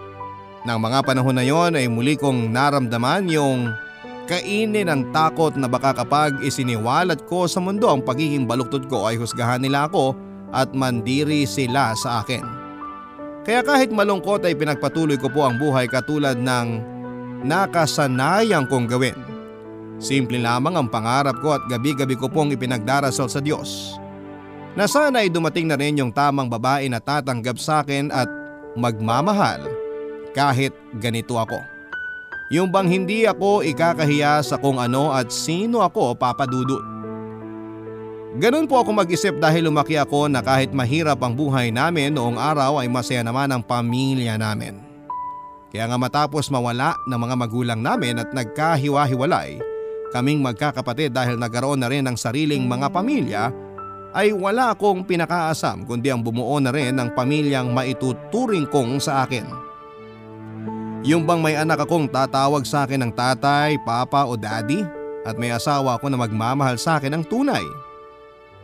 Nang 0.68 0.85
mga 0.85 1.08
panahon 1.08 1.32
na 1.32 1.49
yon 1.49 1.80
ay 1.80 1.88
muli 1.88 2.12
kong 2.20 2.52
naramdaman 2.52 3.32
yung 3.32 3.73
kainin 4.28 4.76
ng 4.76 5.08
takot 5.08 5.56
na 5.56 5.73
baka 5.73 6.04
kapag 6.04 6.37
isiniwalat 6.44 7.25
ko 7.25 7.49
sa 7.49 7.64
mundo 7.64 7.88
ang 7.88 8.04
pagiging 8.04 8.44
baluktot 8.44 8.92
ko 8.92 9.08
ay 9.08 9.16
husgahan 9.16 9.64
nila 9.64 9.88
ako 9.88 10.12
at 10.52 10.68
mandiri 10.76 11.49
sila 11.49 11.97
sa 11.97 12.20
akin. 12.20 12.58
Kaya 13.49 13.64
kahit 13.64 13.88
malungkot 13.88 14.45
ay 14.45 14.52
pinagpatuloy 14.52 15.17
ko 15.17 15.33
po 15.33 15.49
ang 15.49 15.57
buhay 15.57 15.88
katulad 15.88 16.37
ng 16.37 16.85
nakasanayang 17.49 18.69
kong 18.69 18.85
gawin. 18.85 19.17
Simple 19.97 20.37
lamang 20.37 20.76
ang 20.76 20.93
pangarap 20.93 21.40
ko 21.40 21.57
at 21.57 21.64
gabi-gabi 21.64 22.12
ko 22.12 22.28
pong 22.28 22.52
ipinagdarasal 22.52 23.25
sa 23.25 23.40
Diyos. 23.40 23.97
Na 24.76 24.85
sana 24.85 25.25
ay 25.25 25.33
dumating 25.33 25.64
na 25.64 25.81
rin 25.81 25.97
yung 25.97 26.12
tamang 26.12 26.52
babae 26.52 26.93
na 26.93 27.00
tatanggap 27.00 27.57
sa 27.57 27.81
akin 27.81 28.12
at 28.12 28.28
magmamahal 28.76 29.64
kahit 30.37 30.76
ganito 31.00 31.40
ako. 31.40 31.57
Yung 32.52 32.69
bang 32.69 32.85
hindi 32.85 33.25
ako 33.25 33.64
ikakahiya 33.64 34.45
sa 34.45 34.61
kung 34.61 34.76
ano 34.76 35.09
at 35.09 35.33
sino 35.33 35.81
ako 35.81 36.12
papadudot. 36.21 36.98
Ganun 38.38 38.71
po 38.71 38.78
ako 38.78 38.95
mag-isip 38.95 39.35
dahil 39.42 39.66
lumaki 39.66 39.99
ako 39.99 40.30
na 40.30 40.38
kahit 40.38 40.71
mahirap 40.71 41.18
ang 41.26 41.35
buhay 41.35 41.75
namin 41.75 42.14
noong 42.14 42.38
araw 42.38 42.78
ay 42.78 42.87
masaya 42.87 43.26
naman 43.26 43.50
ang 43.50 43.66
pamilya 43.66 44.38
namin. 44.38 44.78
Kaya 45.75 45.90
nga 45.90 45.99
matapos 45.99 46.47
mawala 46.47 46.95
ng 47.11 47.18
mga 47.18 47.35
magulang 47.35 47.80
namin 47.83 48.23
at 48.23 48.30
nagkahiwa-hiwalay, 48.30 49.59
kaming 50.14 50.38
magkakapatid 50.38 51.11
dahil 51.11 51.35
nagkaroon 51.35 51.83
na 51.83 51.90
rin 51.90 52.07
ng 52.07 52.14
sariling 52.14 52.62
mga 52.62 52.87
pamilya, 52.95 53.50
ay 54.14 54.30
wala 54.30 54.71
akong 54.71 55.02
pinakaasam 55.02 55.83
kundi 55.83 56.07
ang 56.07 56.23
bumuo 56.23 56.62
na 56.62 56.71
rin 56.71 56.95
ng 56.95 57.18
pamilyang 57.18 57.75
maituturing 57.75 58.71
kong 58.71 59.02
sa 59.02 59.26
akin. 59.26 59.50
Yung 61.02 61.26
bang 61.26 61.42
may 61.42 61.59
anak 61.59 61.83
akong 61.83 62.07
tatawag 62.07 62.62
sa 62.62 62.87
akin 62.87 63.02
ng 63.02 63.12
tatay, 63.18 63.83
papa 63.83 64.30
o 64.30 64.38
daddy 64.38 64.87
at 65.26 65.35
may 65.35 65.50
asawa 65.50 65.99
ako 65.99 66.07
na 66.07 66.23
magmamahal 66.23 66.78
sa 66.78 67.02
akin 67.02 67.18
ng 67.18 67.26
tunay. 67.26 67.88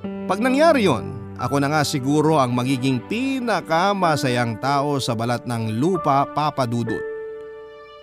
Pag 0.05 0.45
nangyari 0.45 0.85
yon, 0.85 1.37
ako 1.41 1.65
na 1.65 1.73
nga 1.73 1.81
siguro 1.81 2.37
ang 2.37 2.53
magiging 2.53 3.01
pinakamasayang 3.09 4.61
tao 4.61 5.01
sa 5.01 5.17
balat 5.17 5.49
ng 5.49 5.81
lupa 5.81 6.29
papadudot. 6.29 7.01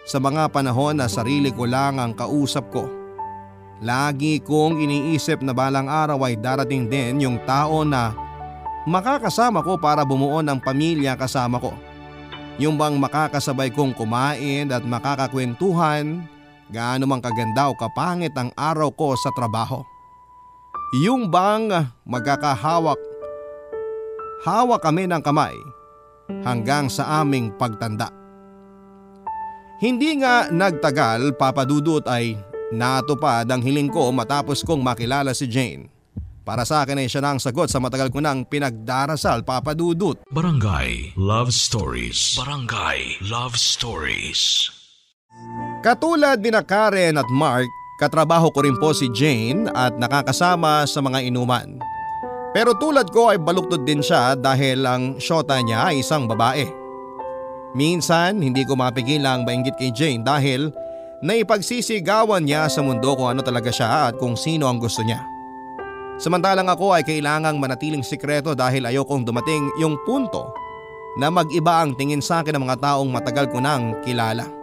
Sa 0.10 0.18
mga 0.18 0.50
panahon 0.50 0.98
na 0.98 1.06
sarili 1.06 1.54
ko 1.54 1.70
lang 1.70 2.02
ang 2.02 2.18
kausap 2.18 2.74
ko. 2.74 2.90
Lagi 3.86 4.42
kong 4.42 4.82
iniisip 4.82 5.46
na 5.46 5.54
balang 5.54 5.86
araw 5.86 6.26
ay 6.26 6.38
darating 6.42 6.90
din 6.90 7.22
yung 7.22 7.38
tao 7.46 7.86
na 7.86 8.14
makakasama 8.90 9.62
ko 9.62 9.78
para 9.78 10.02
bumuo 10.02 10.42
ng 10.42 10.58
pamilya 10.58 11.14
kasama 11.14 11.62
ko. 11.62 11.74
Yung 12.58 12.82
bang 12.82 12.98
makakasabay 12.98 13.70
kong 13.74 13.94
kumain 13.94 14.74
at 14.74 14.82
makakakwentuhan 14.82 16.26
gaano 16.70 17.06
mang 17.06 17.22
kaganda 17.22 17.70
o 17.70 17.78
kapangit 17.78 18.34
ang 18.34 18.50
araw 18.58 18.90
ko 18.90 19.14
sa 19.14 19.30
trabaho. 19.34 19.86
Yung 20.92 21.32
bang 21.32 21.72
magkakahawak 22.04 23.00
hawak 24.44 24.84
kami 24.84 25.08
ng 25.08 25.24
kamay 25.24 25.56
hanggang 26.44 26.92
sa 26.92 27.24
aming 27.24 27.56
pagtanda. 27.56 28.12
Hindi 29.80 30.20
nga 30.20 30.52
nagtagal 30.52 31.40
papadudot 31.40 32.04
ay 32.12 32.36
natupad 32.76 33.48
ang 33.48 33.64
hiling 33.64 33.88
ko 33.88 34.12
matapos 34.12 34.68
kong 34.68 34.84
makilala 34.84 35.32
si 35.32 35.48
Jane. 35.48 35.88
Para 36.44 36.68
sa 36.68 36.84
akin 36.84 37.00
ay 37.00 37.08
siya 37.08 37.24
na 37.24 37.38
ang 37.38 37.40
sagot 37.40 37.72
sa 37.72 37.80
matagal 37.80 38.12
ko 38.12 38.20
nang 38.20 38.44
pinagdarasal 38.44 39.48
papadudot. 39.48 40.20
Barangay 40.28 41.16
Love 41.16 41.56
Stories. 41.56 42.36
Barangay 42.36 43.16
Love 43.32 43.56
Stories. 43.56 44.68
Katulad 45.80 46.44
ni 46.44 46.52
na 46.52 46.68
Karen 46.68 47.16
at 47.16 47.30
Mark, 47.32 47.72
katrabaho 48.02 48.50
ko 48.50 48.66
rin 48.66 48.74
po 48.82 48.98
si 48.98 49.06
Jane 49.14 49.70
at 49.78 49.94
nakakasama 50.02 50.90
sa 50.90 51.06
mga 51.06 51.22
inuman. 51.30 51.78
Pero 52.52 52.74
tulad 52.76 53.14
ko 53.14 53.30
ay 53.30 53.38
baluktod 53.38 53.86
din 53.86 54.02
siya 54.02 54.34
dahil 54.34 54.82
ang 54.84 55.22
syota 55.22 55.62
niya 55.62 55.94
ay 55.94 56.02
isang 56.02 56.26
babae. 56.26 56.66
Minsan 57.78 58.42
hindi 58.42 58.66
ko 58.68 58.76
mapigilang 58.76 59.46
mainggit 59.48 59.78
kay 59.80 59.94
Jane 59.94 60.26
dahil 60.26 60.74
naipagsisigawan 61.24 62.44
niya 62.44 62.68
sa 62.68 62.84
mundo 62.84 63.16
kung 63.16 63.38
ano 63.38 63.46
talaga 63.46 63.72
siya 63.72 64.12
at 64.12 64.20
kung 64.20 64.36
sino 64.36 64.68
ang 64.68 64.82
gusto 64.82 65.06
niya. 65.06 65.22
Samantalang 66.20 66.68
ako 66.68 66.98
ay 66.98 67.08
kailangang 67.08 67.62
manatiling 67.62 68.04
sikreto 68.04 68.52
dahil 68.58 68.84
ayokong 68.84 69.24
dumating 69.24 69.72
yung 69.80 69.96
punto 70.04 70.52
na 71.16 71.32
mag-iba 71.32 71.80
ang 71.86 71.96
tingin 71.96 72.20
sa 72.20 72.44
akin 72.44 72.58
ng 72.58 72.64
mga 72.68 72.78
taong 72.84 73.10
matagal 73.10 73.48
ko 73.48 73.64
nang 73.64 73.96
kilala. 74.04 74.61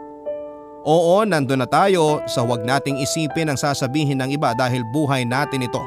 Oo, 0.87 1.27
nandun 1.27 1.63
na 1.63 1.69
tayo 1.69 2.23
sa 2.31 2.47
huwag 2.47 2.63
nating 2.63 3.03
isipin 3.03 3.51
ang 3.51 3.59
sasabihin 3.59 4.23
ng 4.23 4.31
iba 4.35 4.55
dahil 4.55 4.87
buhay 4.95 5.27
natin 5.27 5.67
ito. 5.67 5.83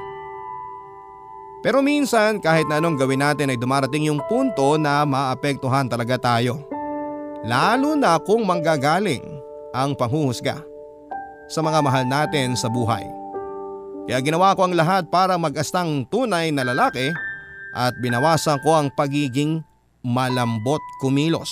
Pero 1.62 1.80
minsan 1.86 2.42
kahit 2.42 2.66
na 2.66 2.82
anong 2.82 2.98
gawin 2.98 3.22
natin 3.22 3.54
ay 3.54 3.58
dumarating 3.58 4.10
yung 4.10 4.20
punto 4.26 4.82
na 4.82 5.06
maapektuhan 5.06 5.86
talaga 5.86 6.18
tayo. 6.18 6.58
Lalo 7.46 7.94
na 7.94 8.18
kung 8.18 8.44
manggagaling 8.46 9.22
ang 9.72 9.94
panghuhusga 9.94 10.58
sa 11.48 11.60
mga 11.62 11.80
mahal 11.86 12.06
natin 12.06 12.58
sa 12.58 12.68
buhay. 12.68 13.06
Kaya 14.10 14.20
ginawa 14.26 14.58
ko 14.58 14.66
ang 14.66 14.76
lahat 14.76 15.08
para 15.14 15.38
mag-astang 15.38 16.04
tunay 16.10 16.50
na 16.50 16.66
lalaki 16.66 17.14
at 17.78 17.94
binawasan 18.02 18.60
ko 18.66 18.76
ang 18.76 18.90
pagiging 18.92 19.62
malambot 20.02 20.82
kumilos. 21.00 21.50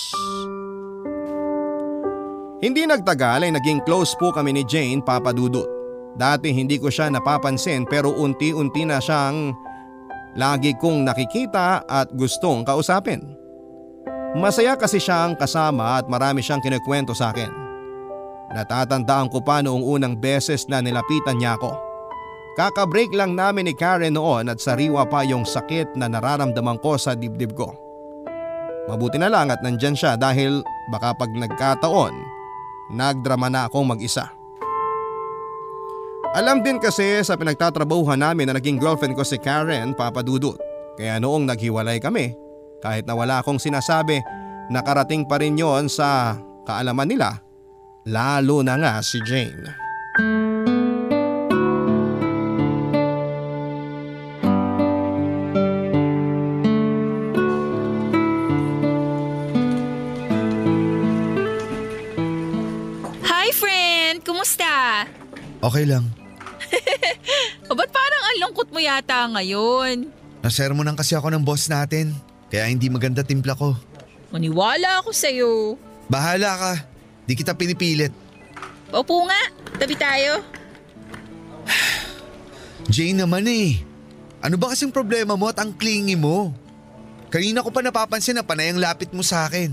Hindi 2.60 2.84
nagtagal 2.84 3.48
ay 3.48 3.56
naging 3.56 3.80
close 3.88 4.12
po 4.20 4.36
kami 4.36 4.52
ni 4.52 4.62
Jane 4.68 5.00
Papadudut. 5.00 5.64
Dati 6.20 6.52
hindi 6.52 6.76
ko 6.76 6.92
siya 6.92 7.08
napapansin 7.08 7.88
pero 7.88 8.12
unti-unti 8.12 8.84
na 8.84 9.00
siyang 9.00 9.56
lagi 10.36 10.76
kong 10.76 11.08
nakikita 11.08 11.88
at 11.88 12.12
gustong 12.12 12.60
kausapin. 12.68 13.24
Masaya 14.36 14.76
kasi 14.76 15.00
siyang 15.00 15.40
kasama 15.40 16.04
at 16.04 16.06
marami 16.12 16.44
siyang 16.44 16.60
kinukwento 16.60 17.16
sa 17.16 17.32
akin. 17.32 17.48
Natatandaan 18.52 19.32
ko 19.32 19.40
pa 19.40 19.64
noong 19.64 19.80
unang 19.80 20.20
beses 20.20 20.68
na 20.68 20.84
nilapitan 20.84 21.40
niya 21.40 21.56
ako. 21.56 21.72
Kakabreak 22.60 23.08
lang 23.16 23.40
namin 23.40 23.72
ni 23.72 23.74
Karen 23.74 24.20
noon 24.20 24.52
at 24.52 24.60
sariwa 24.60 25.08
pa 25.08 25.24
yung 25.24 25.48
sakit 25.48 25.96
na 25.96 26.12
nararamdaman 26.12 26.76
ko 26.84 27.00
sa 27.00 27.16
dibdib 27.16 27.56
ko. 27.56 27.72
Mabuti 28.84 29.16
na 29.16 29.32
lang 29.32 29.48
at 29.48 29.64
nandyan 29.64 29.96
siya 29.96 30.20
dahil 30.20 30.60
baka 30.92 31.14
pag 31.14 31.30
nagkataon, 31.30 32.39
nagdrama 32.90 33.48
na 33.48 33.66
akong 33.70 33.86
mag-isa. 33.86 34.30
Alam 36.30 36.62
din 36.62 36.78
kasi 36.78 37.18
sa 37.26 37.34
pinagtatrabahuhan 37.34 38.18
namin 38.18 38.46
na 38.46 38.54
naging 38.54 38.78
girlfriend 38.78 39.18
ko 39.18 39.26
si 39.26 39.34
Karen 39.34 39.98
Papadudut. 39.98 40.54
Kaya 40.94 41.18
noong 41.18 41.48
naghiwalay 41.48 41.98
kami, 41.98 42.34
kahit 42.78 43.02
na 43.02 43.18
wala 43.18 43.42
akong 43.42 43.58
sinasabi, 43.58 44.22
nakarating 44.70 45.26
pa 45.26 45.42
rin 45.42 45.58
yon 45.58 45.90
sa 45.90 46.38
kaalaman 46.62 47.10
nila, 47.10 47.42
lalo 48.06 48.62
na 48.62 48.78
nga 48.78 48.92
si 49.02 49.18
Jane. 49.26 49.74
Okay 65.60 65.84
lang. 65.84 66.08
O 67.70 67.76
ba't 67.78 67.86
parang 67.86 68.22
ang 68.26 68.38
lungkot 68.48 68.66
mo 68.74 68.82
yata 68.82 69.30
ngayon? 69.30 70.10
Nasermonan 70.42 70.98
kasi 70.98 71.14
ako 71.14 71.30
ng 71.30 71.46
boss 71.46 71.70
natin. 71.70 72.10
Kaya 72.50 72.66
hindi 72.66 72.90
maganda 72.90 73.22
timpla 73.22 73.54
ko. 73.54 73.78
Maniwala 74.34 74.98
ako 74.98 75.14
sa'yo. 75.14 75.78
Bahala 76.10 76.50
ka. 76.58 76.72
Di 77.30 77.38
kita 77.38 77.54
pinipilit. 77.54 78.10
Opo 78.90 79.22
nga, 79.22 79.38
tabi 79.78 79.94
tayo. 79.94 80.42
Jane 82.94 83.22
naman 83.22 83.46
eh. 83.46 83.78
Ano 84.42 84.58
ba 84.58 84.74
kasing 84.74 84.90
problema 84.90 85.38
mo 85.38 85.46
at 85.46 85.62
ang 85.62 85.70
clingy 85.70 86.18
mo? 86.18 86.50
Kanina 87.30 87.62
ko 87.62 87.70
pa 87.70 87.86
napapansin 87.86 88.34
na 88.34 88.42
panay 88.42 88.74
ang 88.74 88.82
lapit 88.82 89.14
mo 89.14 89.22
sa 89.22 89.46
akin. 89.46 89.70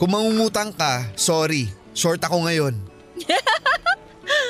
Kung 0.00 0.16
mangungutang 0.16 0.72
ka, 0.72 1.04
sorry. 1.12 1.68
Short 1.92 2.24
ako 2.24 2.48
ngayon. 2.48 2.72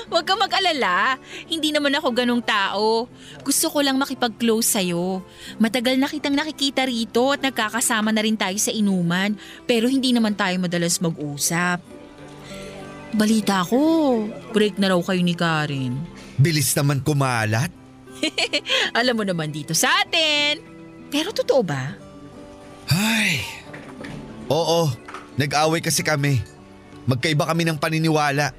Huwag 0.08 0.24
ka 0.24 0.34
mag-alala. 0.34 1.20
Hindi 1.46 1.70
naman 1.70 1.94
ako 1.94 2.08
ganong 2.16 2.44
tao. 2.44 3.06
Gusto 3.44 3.66
ko 3.68 3.78
lang 3.84 4.00
makipag-close 4.00 4.78
sa'yo. 4.78 5.20
Matagal 5.60 6.00
na 6.00 6.08
kitang 6.08 6.34
nakikita 6.34 6.88
rito 6.88 7.32
at 7.32 7.44
nagkakasama 7.44 8.10
na 8.10 8.24
rin 8.24 8.36
tayo 8.36 8.56
sa 8.56 8.72
inuman. 8.72 9.36
Pero 9.68 9.86
hindi 9.86 10.10
naman 10.16 10.34
tayo 10.34 10.56
madalas 10.58 10.98
mag-usap. 10.98 11.80
Balita 13.12 13.64
ko, 13.64 13.80
break 14.52 14.76
na 14.76 14.92
raw 14.92 15.00
kayo 15.00 15.22
ni 15.24 15.32
Karen. 15.32 15.96
Bilis 16.36 16.76
naman 16.76 17.00
kumalat. 17.00 17.72
Alam 18.98 19.22
mo 19.22 19.24
naman 19.24 19.48
dito 19.48 19.72
sa 19.72 20.04
atin. 20.04 20.60
Pero 21.08 21.32
totoo 21.32 21.62
ba? 21.64 21.96
Ay. 22.88 23.44
Oo, 24.48 24.92
nag-away 25.36 25.80
kasi 25.80 26.04
kami. 26.04 26.40
Magkaiba 27.08 27.48
kami 27.48 27.64
ng 27.64 27.80
paniniwala. 27.80 28.52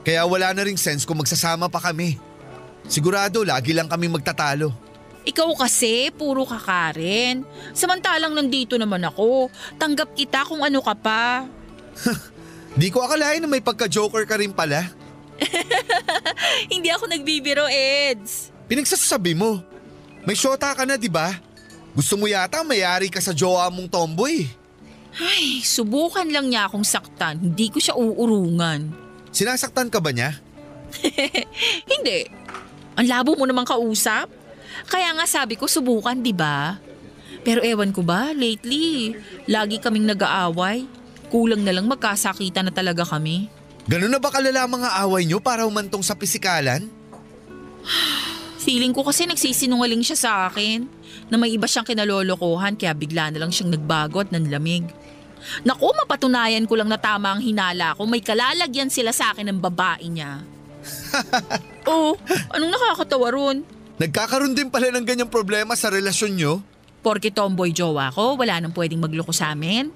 Kaya 0.00 0.24
wala 0.24 0.52
na 0.56 0.64
ring 0.64 0.80
sense 0.80 1.04
kung 1.04 1.20
magsasama 1.20 1.68
pa 1.68 1.80
kami. 1.80 2.16
Sigurado 2.88 3.44
lagi 3.44 3.76
lang 3.76 3.86
kami 3.86 4.08
magtatalo. 4.08 4.72
Ikaw 5.20 5.52
kasi, 5.52 6.08
puro 6.16 6.48
ka 6.48 6.56
Karen. 6.56 7.44
Samantalang 7.76 8.32
nandito 8.32 8.80
naman 8.80 9.04
ako. 9.04 9.52
Tanggap 9.76 10.16
kita 10.16 10.48
kung 10.48 10.64
ano 10.64 10.80
ka 10.80 10.96
pa. 10.96 11.44
Di 12.80 12.88
ko 12.88 13.04
akalain 13.04 13.44
na 13.44 13.50
may 13.50 13.60
pagka-joker 13.60 14.24
ka 14.24 14.40
rin 14.40 14.54
pala. 14.54 14.88
Hindi 16.72 16.88
ako 16.88 17.04
nagbibiro, 17.10 17.68
Eds. 17.68 18.48
Pinagsasabi 18.70 19.36
mo. 19.36 19.60
May 20.24 20.36
shota 20.38 20.72
ka 20.72 20.84
na, 20.86 21.00
di 21.00 21.08
ba? 21.08 21.36
Gusto 21.90 22.14
mo 22.14 22.30
yata 22.30 22.62
mayari 22.62 23.10
ka 23.10 23.18
sa 23.18 23.34
jowa 23.34 23.66
mong 23.72 23.90
tomboy. 23.90 24.46
Ay, 25.18 25.58
subukan 25.66 26.28
lang 26.30 26.46
niya 26.46 26.70
akong 26.70 26.86
saktan. 26.86 27.42
Hindi 27.42 27.66
ko 27.72 27.82
siya 27.82 27.98
uurungan. 27.98 29.09
Sinasaktan 29.30 29.88
ka 29.88 30.02
ba 30.02 30.10
niya? 30.10 30.38
Hindi. 31.92 32.26
Ang 32.98 33.06
labo 33.06 33.38
mo 33.38 33.46
naman 33.46 33.64
kausap. 33.64 34.26
Kaya 34.90 35.14
nga 35.14 35.26
sabi 35.26 35.54
ko 35.54 35.70
subukan, 35.70 36.18
di 36.18 36.34
ba? 36.34 36.78
Pero 37.40 37.64
ewan 37.64 37.94
ko 37.94 38.04
ba, 38.04 38.34
lately, 38.36 39.16
lagi 39.48 39.80
kaming 39.80 40.04
nag-aaway. 40.10 40.84
Kulang 41.30 41.62
na 41.62 41.72
lang 41.72 41.86
magkasakita 41.86 42.60
na 42.60 42.74
talaga 42.74 43.06
kami. 43.06 43.46
Ganun 43.86 44.12
na 44.12 44.20
ba 44.20 44.28
kalala 44.28 44.66
ang 44.66 44.72
mga 44.82 44.90
away 45.06 45.24
niyo 45.24 45.40
para 45.40 45.64
humantong 45.64 46.04
sa 46.04 46.18
pisikalan? 46.18 46.90
Feeling 48.66 48.92
ko 48.92 49.06
kasi 49.06 49.24
nagsisinungaling 49.24 50.04
siya 50.04 50.18
sa 50.18 50.30
akin 50.52 50.84
na 51.32 51.40
may 51.40 51.56
iba 51.56 51.64
siyang 51.64 51.88
kinalolokohan 51.88 52.76
kaya 52.76 52.92
bigla 52.92 53.32
na 53.32 53.40
lang 53.40 53.50
siyang 53.54 53.72
nagbago 53.72 54.20
at 54.20 54.30
nanlamig. 54.34 54.84
Naku, 55.64 55.88
mapatunayan 56.04 56.64
ko 56.68 56.76
lang 56.76 56.88
na 56.88 57.00
tama 57.00 57.34
ang 57.34 57.42
hinala 57.42 57.96
ko. 57.96 58.04
May 58.04 58.20
kalalagyan 58.24 58.92
sila 58.92 59.10
sa 59.10 59.32
akin 59.32 59.48
ng 59.50 59.60
babae 59.60 60.06
niya. 60.08 60.44
oh, 61.90 62.16
anong 62.52 62.72
nakakatawa 62.72 63.28
ron? 63.32 63.64
Nagkakaroon 64.00 64.56
din 64.56 64.72
pala 64.72 64.88
ng 64.88 65.04
ganyang 65.04 65.28
problema 65.28 65.76
sa 65.76 65.92
relasyon 65.92 66.32
niyo? 66.32 66.52
Porke 67.04 67.28
tomboy 67.32 67.72
jowa 67.72 68.08
ko, 68.12 68.36
wala 68.36 68.60
nang 68.60 68.72
pwedeng 68.72 69.00
magloko 69.00 69.32
sa 69.32 69.52
amin. 69.52 69.92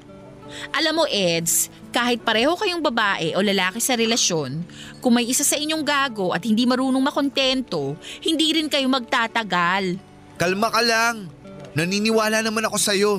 Alam 0.77 1.03
mo, 1.03 1.05
Eds, 1.09 1.73
kahit 1.89 2.21
pareho 2.21 2.53
kayong 2.53 2.85
babae 2.85 3.33
o 3.33 3.41
lalaki 3.41 3.81
sa 3.81 3.97
relasyon, 3.97 4.61
kung 5.01 5.17
may 5.17 5.25
isa 5.25 5.41
sa 5.41 5.57
inyong 5.57 5.85
gago 5.85 6.37
at 6.37 6.45
hindi 6.45 6.69
marunong 6.69 7.01
makontento, 7.01 7.97
hindi 8.21 8.53
rin 8.53 8.69
kayo 8.69 8.85
magtatagal. 8.93 9.97
Kalma 10.37 10.69
ka 10.69 10.83
lang. 10.85 11.33
Naniniwala 11.75 12.45
naman 12.45 12.69
ako 12.69 12.77
sa'yo. 12.77 13.13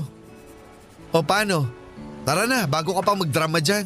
O 1.11 1.21
paano? 1.25 1.84
Tara 2.25 2.49
na, 2.49 2.65
bago 2.65 2.97
ka 2.97 3.05
pa 3.05 3.13
magdrama 3.13 3.61
dyan. 3.61 3.85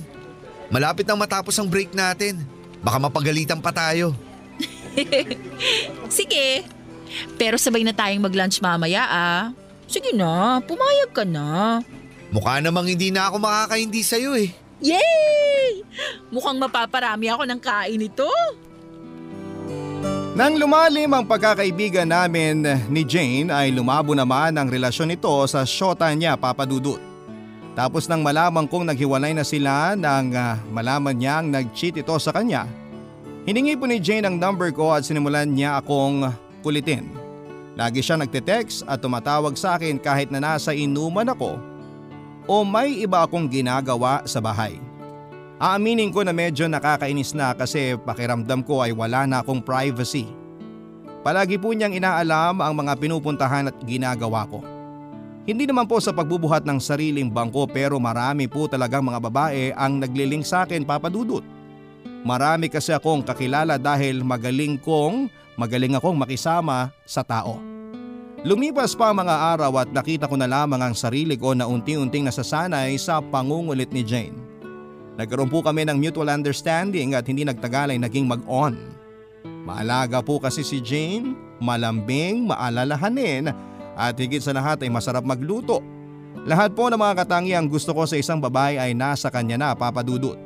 Malapit 0.71 1.03
nang 1.03 1.19
matapos 1.19 1.59
ang 1.59 1.67
break 1.67 1.91
natin. 1.91 2.39
Baka 2.79 2.95
mapagalitan 2.95 3.59
pa 3.59 3.75
tayo. 3.75 4.15
Sige, 6.07 6.63
pero 7.35 7.59
sabay 7.59 7.83
na 7.83 7.91
tayong 7.91 8.23
mag-lunch 8.23 8.63
mamaya 8.63 9.03
ah. 9.03 9.43
Sige 9.91 10.15
na, 10.15 10.63
pumayag 10.63 11.11
ka 11.11 11.27
na. 11.27 11.83
Mukha 12.31 12.63
namang 12.63 12.87
hindi 12.87 13.11
na 13.11 13.27
ako 13.27 13.43
makakaindi 13.43 14.01
sa'yo 14.05 14.37
eh. 14.39 14.55
Yay! 14.79 15.83
Mukhang 16.31 16.55
mapaparami 16.55 17.27
ako 17.27 17.43
ng 17.43 17.59
kain 17.59 17.99
ito. 17.99 18.29
Nang 20.39 20.55
lumalim 20.55 21.11
ang 21.11 21.27
pagkakaibigan 21.27 22.07
namin 22.07 22.63
ni 22.87 23.03
Jane 23.03 23.51
ay 23.51 23.75
lumabo 23.75 24.15
naman 24.15 24.55
ang 24.55 24.71
relasyon 24.71 25.11
nito 25.11 25.33
sa 25.51 25.67
syota 25.67 26.07
niya 26.15 26.39
papadudut. 26.39 27.08
Tapos 27.79 28.11
nang 28.11 28.19
malaman 28.19 28.67
kong 28.67 28.91
naghiwalay 28.91 29.31
na 29.31 29.47
sila 29.47 29.95
nang 29.95 30.35
ah, 30.35 30.59
malaman 30.67 31.15
niyang 31.15 31.47
nag-cheat 31.47 31.95
ito 31.95 32.11
sa 32.19 32.35
kanya, 32.35 32.67
hiningi 33.47 33.79
po 33.79 33.87
ni 33.87 34.03
Jane 34.03 34.27
ang 34.27 34.35
number 34.35 34.67
ko 34.75 34.91
at 34.91 35.07
sinimulan 35.07 35.47
niya 35.47 35.79
akong 35.79 36.27
kulitin. 36.59 37.07
Lagi 37.79 38.03
siya 38.03 38.19
nagte-text 38.19 38.83
at 38.83 38.99
tumatawag 38.99 39.55
sa 39.55 39.79
akin 39.79 39.95
kahit 39.95 40.27
na 40.27 40.43
nasa 40.43 40.75
inuman 40.75 41.31
ako 41.31 41.55
o 42.51 42.67
may 42.67 42.99
iba 42.99 43.23
akong 43.23 43.47
ginagawa 43.47 44.27
sa 44.27 44.43
bahay. 44.43 44.75
Aaminin 45.55 46.11
ko 46.11 46.27
na 46.27 46.35
medyo 46.35 46.67
nakakainis 46.67 47.31
na 47.31 47.55
kasi 47.55 47.95
pakiramdam 48.03 48.59
ko 48.59 48.83
ay 48.83 48.91
wala 48.91 49.23
na 49.23 49.39
akong 49.39 49.63
privacy. 49.63 50.27
Palagi 51.23 51.55
po 51.55 51.71
niyang 51.71 51.95
inaalam 51.95 52.59
ang 52.59 52.75
mga 52.75 52.99
pinupuntahan 52.99 53.71
at 53.71 53.77
ginagawa 53.87 54.43
ko. 54.51 54.78
Hindi 55.49 55.65
naman 55.65 55.89
po 55.89 55.97
sa 55.97 56.13
pagbubuhat 56.13 56.61
ng 56.61 56.77
sariling 56.77 57.33
bangko 57.33 57.65
pero 57.65 57.97
marami 57.97 58.45
po 58.45 58.69
talagang 58.69 59.01
mga 59.01 59.17
babae 59.17 59.73
ang 59.73 59.97
nagliling 59.97 60.45
sa 60.45 60.61
akin 60.61 60.85
papadudot. 60.85 61.41
Marami 62.21 62.69
kasi 62.69 62.93
akong 62.93 63.25
kakilala 63.25 63.81
dahil 63.81 64.21
magaling 64.21 64.77
kong, 64.77 65.25
magaling 65.57 65.97
akong 65.97 66.13
makisama 66.13 66.93
sa 67.01 67.25
tao. 67.25 67.57
Lumipas 68.45 68.93
pa 68.93 69.09
mga 69.09 69.57
araw 69.57 69.73
at 69.81 69.89
nakita 69.89 70.29
ko 70.29 70.37
na 70.37 70.45
lamang 70.45 70.85
ang 70.85 70.93
sarili 70.93 71.33
ko 71.33 71.57
na 71.57 71.65
unti-unting 71.65 72.29
nasasanay 72.29 72.93
sa 73.01 73.17
pangungulit 73.17 73.89
ni 73.89 74.05
Jane. 74.05 74.37
Nagkaroon 75.17 75.49
po 75.49 75.65
kami 75.65 75.81
ng 75.89 75.97
mutual 75.97 76.29
understanding 76.29 77.17
at 77.17 77.25
hindi 77.25 77.41
nagtagal 77.41 77.89
ay 77.89 77.97
naging 77.97 78.29
mag-on. 78.29 78.77
Maalaga 79.65 80.21
po 80.21 80.37
kasi 80.37 80.61
si 80.61 80.77
Jane, 80.77 81.33
malambing, 81.57 82.45
maalalahanin 82.45 83.68
at 83.99 84.15
higit 84.15 84.39
sa 84.39 84.55
lahat 84.55 84.79
ay 84.79 84.87
masarap 84.87 85.27
magluto. 85.27 85.83
Lahat 86.47 86.71
po 86.71 86.87
ng 86.87 86.95
mga 86.95 87.27
katangiang 87.27 87.67
gusto 87.67 87.91
ko 87.91 88.07
sa 88.07 88.15
isang 88.15 88.39
babae 88.39 88.79
ay 88.79 88.95
nasa 88.95 89.27
kanya 89.27 89.59
na 89.59 89.75
papadudot. 89.75 90.39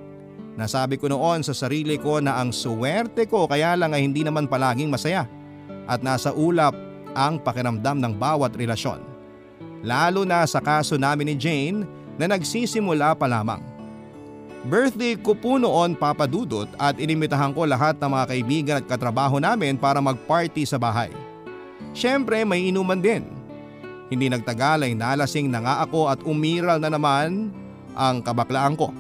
Nasabi 0.58 0.98
ko 0.98 1.06
noon 1.06 1.46
sa 1.46 1.54
sarili 1.54 2.02
ko 2.02 2.18
na 2.18 2.42
ang 2.42 2.50
suwerte 2.50 3.30
ko 3.30 3.46
kaya 3.46 3.78
lang 3.78 3.94
ay 3.94 4.02
hindi 4.02 4.26
naman 4.26 4.50
palaging 4.50 4.90
masaya 4.90 5.30
at 5.86 6.02
nasa 6.02 6.34
ulap 6.34 6.74
ang 7.14 7.38
pakiramdam 7.38 8.02
ng 8.02 8.14
bawat 8.18 8.58
relasyon. 8.58 9.02
Lalo 9.86 10.26
na 10.26 10.42
sa 10.50 10.58
kaso 10.58 10.98
namin 10.98 11.34
ni 11.34 11.36
Jane 11.38 11.86
na 12.18 12.26
nagsisimula 12.26 13.14
pa 13.14 13.30
lamang. 13.30 13.62
Birthday 14.64 15.20
ko 15.20 15.36
po 15.36 15.60
noon 15.60 15.92
papadudot 16.00 16.72
at 16.80 16.96
inimitahan 16.96 17.52
ko 17.52 17.68
lahat 17.68 18.00
ng 18.00 18.10
mga 18.10 18.26
kaibigan 18.32 18.76
at 18.80 18.88
katrabaho 18.88 19.36
namin 19.42 19.76
para 19.76 20.00
mag-party 20.00 20.64
sa 20.64 20.80
bahay. 20.80 21.12
Siyempre 21.92 22.48
may 22.48 22.72
inuman 22.72 22.98
din. 22.98 23.33
Hindi 24.12 24.28
nagtagal 24.32 24.88
ay 24.88 24.94
nalasing 24.98 25.48
na 25.48 25.64
nga 25.64 25.76
ako 25.86 26.12
at 26.12 26.20
umiral 26.28 26.80
na 26.80 26.92
naman 26.92 27.52
ang 27.94 28.20
kabaklaan 28.20 28.76
ko. 28.76 28.92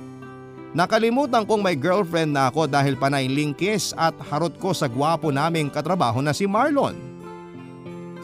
Nakalimutan 0.74 1.46
kong 1.46 1.62
may 1.62 1.78
girlfriend 1.78 2.34
na 2.34 2.50
ako 2.50 2.66
dahil 2.66 2.98
panay 2.98 3.30
linkis 3.30 3.94
at 3.94 4.18
harot 4.26 4.58
ko 4.58 4.74
sa 4.74 4.90
gwapo 4.90 5.30
naming 5.30 5.70
katrabaho 5.70 6.18
na 6.18 6.34
si 6.34 6.50
Marlon. 6.50 6.98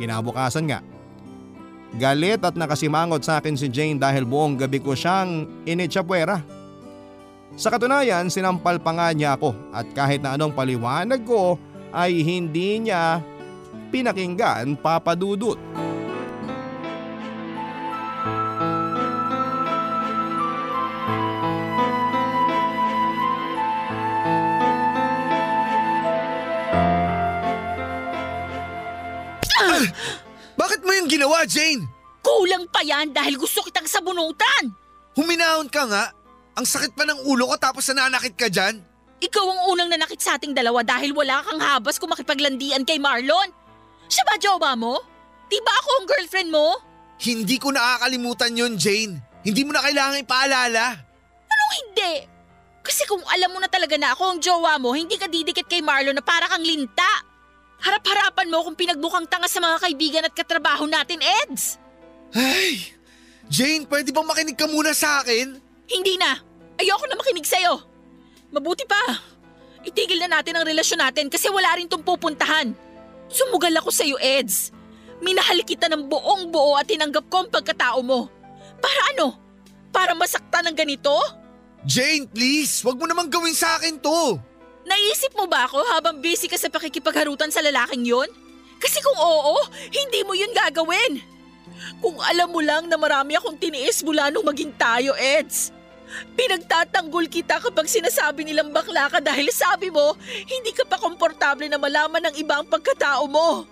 Kinabukasan 0.02 0.65
nga. 0.65 0.82
Galit 1.94 2.42
at 2.42 2.58
nakasimangot 2.58 3.22
sa 3.22 3.38
akin 3.38 3.54
si 3.54 3.70
Jane 3.70 4.02
dahil 4.02 4.26
buong 4.26 4.58
gabi 4.58 4.82
ko 4.82 4.98
siyang 4.98 5.46
initsapwera. 5.65 6.42
Sa 7.54 7.70
katunayan, 7.70 8.30
sinampal 8.34 8.82
pa 8.82 8.94
nga 8.98 9.10
niya 9.13 9.38
ako 9.38 9.54
at 9.70 9.86
kahit 9.94 10.22
na 10.26 10.34
anong 10.34 10.54
paliwanag 10.54 11.22
ko 11.26 11.58
ay 11.94 12.22
hindi 12.22 12.82
niya 12.82 13.22
pinakinggan 13.89 14.78
papadudot. 14.78 15.58
Bakit 15.58 15.99
yung 31.00 31.10
ginawa, 31.10 31.48
Jane? 31.48 31.88
Kulang 32.20 32.68
pa 32.68 32.84
yan 32.84 33.16
dahil 33.16 33.40
gusto 33.40 33.64
kitang 33.64 33.88
sabunutan. 33.88 34.76
Huminahon 35.16 35.72
ka 35.72 35.88
nga. 35.88 36.12
Ang 36.60 36.68
sakit 36.68 36.92
pa 36.92 37.08
ng 37.08 37.24
ulo 37.24 37.48
ko 37.48 37.56
tapos 37.56 37.88
nananakit 37.88 38.36
ka 38.36 38.52
dyan. 38.52 38.84
Ikaw 39.20 39.46
ang 39.48 39.62
unang 39.72 39.90
nanakit 39.92 40.20
sa 40.20 40.36
ating 40.36 40.56
dalawa 40.56 40.84
dahil 40.84 41.16
wala 41.16 41.44
kang 41.44 41.60
habas 41.60 41.96
kung 42.00 42.12
makipaglandian 42.12 42.84
kay 42.84 43.00
Marlon. 43.00 43.52
Siya 44.12 44.24
ba 44.28 44.36
jowa 44.40 44.76
mo? 44.76 45.00
Di 45.48 45.60
ba 45.64 45.74
ako 45.76 45.90
ang 46.00 46.06
girlfriend 46.08 46.50
mo? 46.52 46.68
Hindi 47.20 47.60
ko 47.60 47.72
nakakalimutan 47.72 48.56
yon 48.56 48.76
Jane. 48.80 49.20
Hindi 49.44 49.62
mo 49.64 49.76
na 49.76 49.84
kailangan 49.84 50.24
ipaalala. 50.24 50.86
Anong 51.48 51.74
hindi? 51.84 52.14
Kasi 52.80 53.04
kung 53.08 53.24
alam 53.28 53.52
mo 53.52 53.60
na 53.60 53.68
talaga 53.68 53.96
na 54.00 54.16
ako 54.16 54.24
ang 54.36 54.40
jowa 54.40 54.80
mo, 54.80 54.96
hindi 54.96 55.20
ka 55.20 55.28
didikit 55.28 55.68
kay 55.68 55.84
Marlon 55.84 56.16
na 56.16 56.24
para 56.24 56.48
kang 56.48 56.64
linta. 56.64 57.28
Harap-harapan 57.80 58.52
mo 58.52 58.63
kung 58.68 58.76
pinagbukang 58.76 59.28
tanga 59.32 59.48
sa 59.48 59.63
mga 59.63 59.78
kaibigan 59.80 60.28
at 60.28 60.36
katrabaho 60.36 60.84
natin, 60.84 61.20
Eds. 61.24 61.80
Ay! 62.36 62.94
Jane, 63.50 63.88
pwede 63.89 64.13
bang 64.13 64.28
makinig 64.28 64.60
ka 64.60 64.70
muna 64.70 64.94
sa 64.94 65.24
akin? 65.24 65.58
Hindi 65.89 66.13
na. 66.22 66.38
Ayoko 66.78 67.06
na 67.10 67.18
makinig 67.18 67.48
sa'yo. 67.48 67.82
Mabuti 68.54 68.86
pa. 68.86 69.00
Itigil 69.82 70.22
na 70.22 70.38
natin 70.38 70.60
ang 70.60 70.68
relasyon 70.68 71.02
natin 71.02 71.32
kasi 71.32 71.50
wala 71.50 71.74
rin 71.80 71.89
tong 71.89 72.06
pupuntahan. 72.06 72.76
Sumugal 73.32 73.74
ako 73.80 73.89
sa'yo, 73.89 74.22
Eds. 74.22 74.76
Minahal 75.20 75.63
kita 75.65 75.89
ng 75.89 76.08
buong 76.08 76.52
buo 76.54 76.78
at 76.78 76.88
tinanggap 76.88 77.26
ko 77.28 77.44
ang 77.44 77.50
pagkatao 77.50 78.00
mo. 78.06 78.30
Para 78.80 79.02
ano? 79.15 79.36
Para 79.89 80.13
masaktan 80.13 80.70
ng 80.70 80.78
ganito? 80.78 81.12
Jane, 81.88 82.28
please, 82.28 82.84
wag 82.84 83.00
mo 83.00 83.08
namang 83.08 83.32
gawin 83.32 83.56
sa 83.56 83.80
akin 83.80 83.98
to. 83.98 84.38
Naisip 84.89 85.38
mo 85.38 85.45
ba 85.45 85.69
ako 85.69 85.78
habang 85.93 86.17
busy 86.17 86.49
ka 86.49 86.58
sa 86.58 86.65
pakikipagharutan 86.73 87.54
sa 87.54 87.62
lalaking 87.62 88.10
yon? 88.10 88.25
Kasi 88.82 88.97
kung 89.06 89.19
oo, 89.21 89.62
hindi 89.93 90.25
mo 90.25 90.34
yun 90.34 90.49
gagawin. 90.49 91.21
Kung 92.02 92.17
alam 92.25 92.49
mo 92.49 92.58
lang 92.58 92.89
na 92.89 92.97
marami 92.97 93.38
akong 93.38 93.54
tiniis 93.60 94.02
mula 94.02 94.34
nung 94.34 94.47
maging 94.49 94.73
tayo, 94.73 95.13
Eds. 95.13 95.69
Pinagtatanggol 96.34 97.30
kita 97.30 97.62
kapag 97.62 97.86
sinasabi 97.86 98.41
nilang 98.41 98.73
bakla 98.73 99.13
ka 99.13 99.21
dahil 99.21 99.54
sabi 99.54 99.93
mo, 99.93 100.17
hindi 100.25 100.73
ka 100.73 100.89
pa 100.89 100.97
komportable 100.97 101.69
na 101.69 101.78
malaman 101.78 102.25
ng 102.25 102.36
iba 102.41 102.58
ang 102.58 102.65
pagkatao 102.65 103.30
mo. 103.30 103.69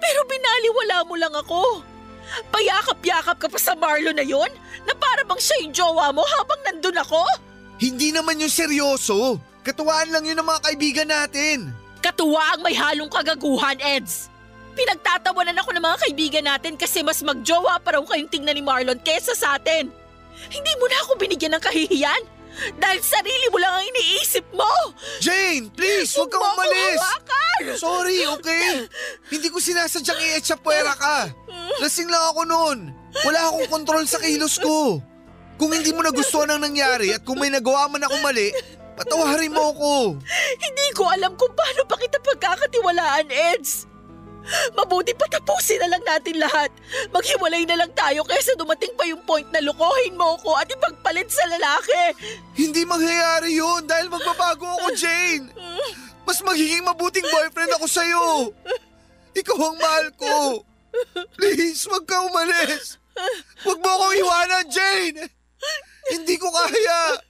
Pero 0.00 0.20
binaliwala 0.24 1.04
mo 1.04 1.14
lang 1.20 1.34
ako. 1.36 1.84
Payakap-yakap 2.48 3.36
ka 3.36 3.48
pa 3.52 3.58
sa 3.60 3.76
Marlo 3.76 4.16
na 4.16 4.24
yon 4.24 4.48
na 4.88 4.96
para 4.96 5.28
bang 5.28 5.40
siya 5.40 5.56
yung 5.60 5.74
jowa 5.76 6.08
mo 6.08 6.24
habang 6.40 6.60
nandun 6.64 6.96
ako? 6.96 7.20
Hindi 7.76 8.16
naman 8.16 8.40
yung 8.40 8.52
seryoso. 8.52 9.36
Katuwaan 9.68 10.08
lang 10.08 10.24
yun 10.24 10.40
ng 10.40 10.48
mga 10.48 10.60
kaibigan 10.64 11.08
natin. 11.12 11.76
Katuwa 12.00 12.56
ang 12.56 12.64
may 12.64 12.72
halong 12.72 13.12
kagaguhan, 13.12 13.76
Eds. 13.84 14.32
Pinagtatawanan 14.72 15.60
ako 15.60 15.76
ng 15.76 15.84
mga 15.84 15.98
kaibigan 16.08 16.44
natin 16.48 16.72
kasi 16.80 17.04
mas 17.04 17.20
magjowa 17.20 17.76
pa 17.76 18.00
raw 18.00 18.00
kayong 18.00 18.32
tingnan 18.32 18.56
ni 18.56 18.64
Marlon 18.64 18.96
kesa 19.04 19.36
sa 19.36 19.60
atin. 19.60 19.92
Hindi 20.48 20.72
mo 20.80 20.88
na 20.88 20.96
ako 21.04 21.20
binigyan 21.20 21.52
ng 21.52 21.60
kahihiyan 21.60 22.22
dahil 22.80 23.00
sarili 23.04 23.46
mo 23.52 23.60
lang 23.60 23.76
ang 23.76 23.84
iniisip 23.84 24.46
mo. 24.56 24.72
Jane, 25.20 25.68
please, 25.68 26.16
huwag 26.16 26.32
kang 26.32 26.48
umalis. 26.48 27.02
Sorry, 27.76 28.24
okay? 28.24 28.88
Hindi 29.28 29.52
ko 29.52 29.60
sinasadyang 29.60 30.16
i-etchapuera 30.16 30.96
ka. 30.96 31.28
Lasing 31.84 32.08
lang 32.08 32.24
ako 32.32 32.40
noon. 32.48 32.78
Wala 33.20 33.52
akong 33.52 33.68
kontrol 33.68 34.06
sa 34.08 34.16
kilos 34.16 34.56
ko. 34.56 35.02
Kung 35.58 35.74
hindi 35.74 35.90
mo 35.90 36.06
nagustuhan 36.06 36.54
ang 36.54 36.62
nangyari 36.62 37.10
at 37.10 37.26
kung 37.26 37.42
may 37.42 37.50
nagawa 37.50 37.90
man 37.90 38.06
ako 38.06 38.16
mali, 38.22 38.54
patawarin 38.98 39.54
mo 39.54 39.70
ako. 39.70 39.92
Hindi 40.58 40.86
ko 40.92 41.06
alam 41.06 41.32
kung 41.38 41.54
paano 41.54 41.86
pa 41.86 41.96
kita 41.96 42.18
pagkakatiwalaan, 42.18 43.30
Eds. 43.30 43.86
Mabuti 44.72 45.12
patapusin 45.12 45.76
na 45.84 45.92
lang 45.92 46.04
natin 46.08 46.40
lahat. 46.40 46.72
Maghiwalay 47.12 47.68
na 47.68 47.84
lang 47.84 47.92
tayo 47.92 48.24
kaysa 48.24 48.56
dumating 48.56 48.96
pa 48.96 49.04
yung 49.04 49.20
point 49.28 49.44
na 49.52 49.60
lukohin 49.60 50.16
mo 50.16 50.40
ko 50.40 50.56
at 50.56 50.72
ipagpalit 50.72 51.28
sa 51.28 51.44
lalaki. 51.52 52.16
Hindi 52.56 52.88
mangyayari 52.88 53.52
yun 53.60 53.84
dahil 53.84 54.08
magbabago 54.08 54.64
ako, 54.64 54.88
Jane. 54.96 55.52
Mas 56.24 56.40
magiging 56.40 56.84
mabuting 56.84 57.28
boyfriend 57.28 57.76
ako 57.76 57.86
sa'yo. 57.88 58.26
Ikaw 59.36 59.58
ang 59.60 59.76
mahal 59.76 60.06
ko. 60.16 60.34
Please, 61.36 61.84
wag 61.84 62.08
ka 62.08 62.16
umalis. 62.24 62.96
Wag 63.68 63.78
mo 63.84 63.88
akong 63.88 64.16
iwanan, 64.16 64.66
Jane. 64.72 65.28
Hindi 66.08 66.34
ko 66.40 66.48
kaya. 66.48 67.20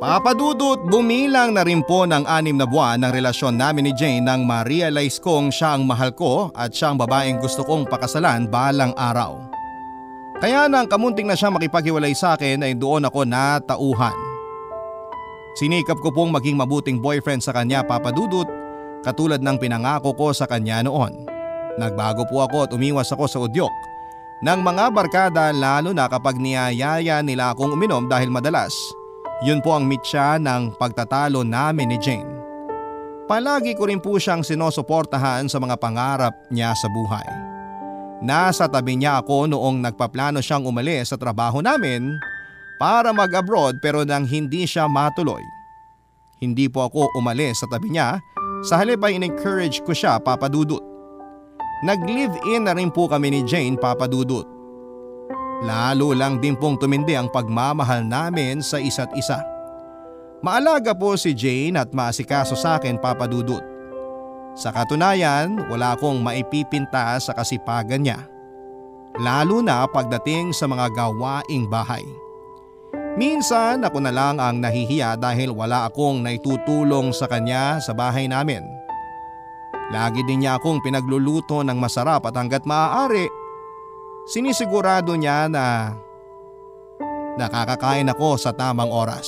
Papadudot 0.00 0.80
bumilang 0.88 1.52
na 1.52 1.60
rin 1.60 1.84
po 1.84 2.08
ng 2.08 2.24
anim 2.24 2.56
na 2.56 2.64
buwan 2.64 3.04
ng 3.04 3.12
relasyon 3.12 3.60
namin 3.60 3.84
ni 3.84 3.92
Jane 3.92 4.24
nang 4.24 4.48
ma-realize 4.48 5.20
kong 5.20 5.52
siya 5.52 5.76
ang 5.76 5.84
mahal 5.84 6.16
ko 6.16 6.48
at 6.56 6.72
siya 6.72 6.96
ang 6.96 6.98
babaeng 6.98 7.36
gusto 7.36 7.60
kong 7.68 7.84
pakasalan 7.84 8.48
balang 8.48 8.96
araw. 8.96 9.36
Kaya 10.40 10.72
nang 10.72 10.88
kamunting 10.88 11.28
na 11.28 11.36
siya 11.36 11.52
makipaghiwalay 11.52 12.16
sa 12.16 12.32
akin 12.32 12.64
ay 12.64 12.72
doon 12.80 13.04
ako 13.04 13.28
natauhan. 13.28 14.16
Sinikap 15.60 16.00
ko 16.00 16.08
pong 16.08 16.32
maging 16.32 16.56
mabuting 16.56 16.96
boyfriend 16.96 17.44
sa 17.44 17.52
kanya 17.52 17.84
papadudot 17.84 18.48
katulad 19.02 19.40
ng 19.40 19.56
pinangako 19.56 20.16
ko 20.16 20.32
sa 20.32 20.48
kanya 20.48 20.84
noon. 20.84 21.26
Nagbago 21.80 22.26
po 22.28 22.44
ako 22.44 22.68
at 22.68 22.70
umiwas 22.74 23.10
ako 23.12 23.24
sa 23.30 23.38
udyok 23.40 23.72
ng 24.40 24.60
mga 24.60 24.84
barkada 24.92 25.52
lalo 25.52 25.92
na 25.92 26.08
kapag 26.08 26.40
niyayaya 26.40 27.20
nila 27.20 27.52
akong 27.52 27.76
uminom 27.76 28.08
dahil 28.08 28.32
madalas 28.32 28.72
yun 29.40 29.64
po 29.64 29.72
ang 29.72 29.88
mitya 29.88 30.36
ng 30.36 30.76
pagtatalo 30.76 31.40
namin 31.40 31.88
ni 31.88 31.96
Jane. 31.96 32.28
Palagi 33.24 33.72
ko 33.72 33.88
rin 33.88 33.96
po 33.96 34.20
siyang 34.20 34.44
sinusuportahan 34.44 35.48
sa 35.48 35.56
mga 35.56 35.80
pangarap 35.80 36.34
niya 36.52 36.76
sa 36.76 36.92
buhay. 36.92 37.24
Nasa 38.20 38.68
tabi 38.68 39.00
niya 39.00 39.24
ako 39.24 39.48
noong 39.48 39.80
nagpaplano 39.80 40.44
siyang 40.44 40.68
umalis 40.68 41.08
sa 41.08 41.16
trabaho 41.16 41.64
namin 41.64 42.20
para 42.76 43.16
mag-abroad 43.16 43.80
pero 43.80 44.04
nang 44.04 44.28
hindi 44.28 44.68
siya 44.68 44.84
matuloy. 44.84 45.40
Hindi 46.36 46.68
po 46.68 46.84
ako 46.84 47.16
umalis 47.16 47.64
sa 47.64 47.68
tabi 47.72 47.96
niya, 47.96 48.20
sa 48.64 48.80
halip 48.80 49.00
ay 49.04 49.16
in-encourage 49.16 49.80
ko 49.84 49.92
siya 49.92 50.20
papadudot. 50.20 50.82
Nag-live-in 51.84 52.68
na 52.68 52.76
rin 52.76 52.92
po 52.92 53.08
kami 53.08 53.32
ni 53.32 53.40
Jane 53.48 53.80
papadudot. 53.80 54.44
Lalo 55.64 56.12
lang 56.16 56.40
din 56.40 56.56
pong 56.56 56.80
tumindi 56.80 57.16
ang 57.16 57.28
pagmamahal 57.28 58.04
namin 58.04 58.60
sa 58.60 58.80
isa't 58.80 59.12
isa. 59.16 59.40
Maalaga 60.40 60.96
po 60.96 61.16
si 61.20 61.36
Jane 61.36 61.76
at 61.76 61.92
maasikaso 61.92 62.56
sa 62.56 62.80
akin 62.80 62.96
papadudot. 62.96 63.60
Sa 64.56 64.72
katunayan, 64.72 65.56
wala 65.68 65.96
akong 65.96 66.20
maipipinta 66.20 67.16
sa 67.20 67.32
kasipagan 67.36 68.04
niya. 68.04 68.20
lalo 69.18 69.58
na 69.58 69.84
pagdating 69.90 70.54
sa 70.54 70.70
mga 70.70 70.86
gawaing 70.94 71.66
bahay. 71.66 72.04
Minsan 73.18 73.82
ako 73.82 73.98
na 73.98 74.14
lang 74.14 74.38
ang 74.38 74.62
nahihiya 74.62 75.18
dahil 75.18 75.50
wala 75.50 75.90
akong 75.90 76.22
naitutulong 76.22 77.10
sa 77.10 77.26
kanya 77.26 77.82
sa 77.82 77.90
bahay 77.90 78.30
namin. 78.30 78.62
Lagi 79.90 80.22
din 80.22 80.46
niya 80.46 80.54
akong 80.54 80.78
pinagluluto 80.78 81.66
ng 81.66 81.74
masarap 81.74 82.22
at 82.30 82.38
hanggat 82.38 82.62
maaari, 82.62 83.26
sinisigurado 84.30 85.18
niya 85.18 85.50
na 85.50 85.90
nakakakain 87.34 88.06
ako 88.14 88.38
sa 88.38 88.54
tamang 88.54 88.94
oras. 88.94 89.26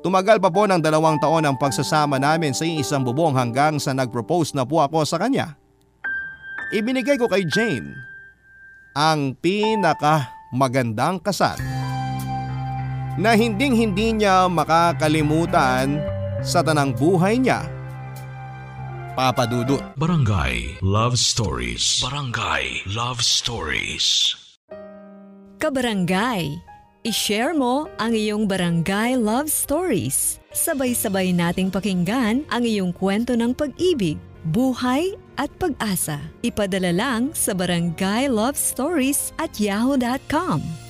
Tumagal 0.00 0.40
pa 0.40 0.48
po 0.48 0.64
ng 0.64 0.80
dalawang 0.80 1.20
taon 1.20 1.44
ang 1.44 1.56
pagsasama 1.60 2.16
namin 2.16 2.56
sa 2.56 2.64
isang 2.64 3.04
bubong 3.04 3.36
hanggang 3.36 3.76
sa 3.76 3.92
nag-propose 3.92 4.56
na 4.56 4.64
po 4.64 4.80
ako 4.80 5.04
sa 5.04 5.20
kanya. 5.20 5.60
Ibinigay 6.72 7.20
ko 7.20 7.28
kay 7.28 7.44
Jane 7.44 7.92
ang 8.96 9.36
pinaka 9.36 10.32
magandang 10.52 11.20
kasal 11.20 11.83
na 13.14 13.38
hinding 13.38 13.74
hindi 13.78 14.14
niya 14.14 14.50
makakalimutan 14.50 16.02
sa 16.42 16.60
tanang 16.60 16.94
buhay 16.94 17.38
niya. 17.38 17.66
Papa 19.14 19.46
Dudut. 19.46 19.94
Barangay 19.94 20.82
Love 20.82 21.14
Stories. 21.14 22.02
Barangay 22.02 22.82
Love 22.90 23.22
Stories. 23.22 24.34
Kabarangay, 25.62 26.60
i-share 27.06 27.54
mo 27.54 27.86
ang 28.02 28.10
iyong 28.12 28.50
barangay 28.50 29.14
love 29.16 29.48
stories. 29.48 30.42
Sabay-sabay 30.50 31.30
nating 31.30 31.70
pakinggan 31.70 32.42
ang 32.50 32.62
iyong 32.66 32.90
kwento 32.92 33.38
ng 33.38 33.54
pag-ibig, 33.54 34.18
buhay 34.50 35.14
at 35.38 35.48
pag-asa. 35.56 36.18
Ipadala 36.42 36.90
lang 36.90 37.30
sa 37.32 37.54
barangay 37.54 38.28
love 38.28 38.58
stories 38.58 39.30
at 39.38 39.56
yahoo.com. 39.56 40.83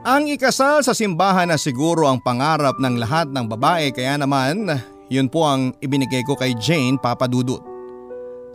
Ang 0.00 0.32
ikasal 0.32 0.80
sa 0.80 0.96
simbahan 0.96 1.52
na 1.52 1.60
siguro 1.60 2.08
ang 2.08 2.16
pangarap 2.24 2.80
ng 2.80 2.96
lahat 2.96 3.28
ng 3.28 3.44
babae 3.44 3.92
kaya 3.92 4.16
naman 4.16 4.64
yun 5.12 5.28
po 5.28 5.44
ang 5.44 5.76
ibinigay 5.84 6.24
ko 6.24 6.32
kay 6.40 6.56
Jane 6.56 6.96
Papadudut. 6.96 7.60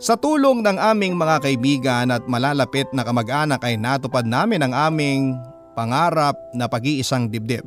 Sa 0.02 0.18
tulong 0.18 0.66
ng 0.66 0.74
aming 0.74 1.14
mga 1.14 1.46
kaibigan 1.46 2.10
at 2.10 2.26
malalapit 2.26 2.90
na 2.90 3.06
kamag-anak 3.06 3.62
ay 3.62 3.78
natupad 3.78 4.26
namin 4.26 4.66
ang 4.66 4.74
aming 4.74 5.38
pangarap 5.78 6.34
na 6.50 6.66
pag-iisang 6.66 7.30
dibdib. 7.30 7.62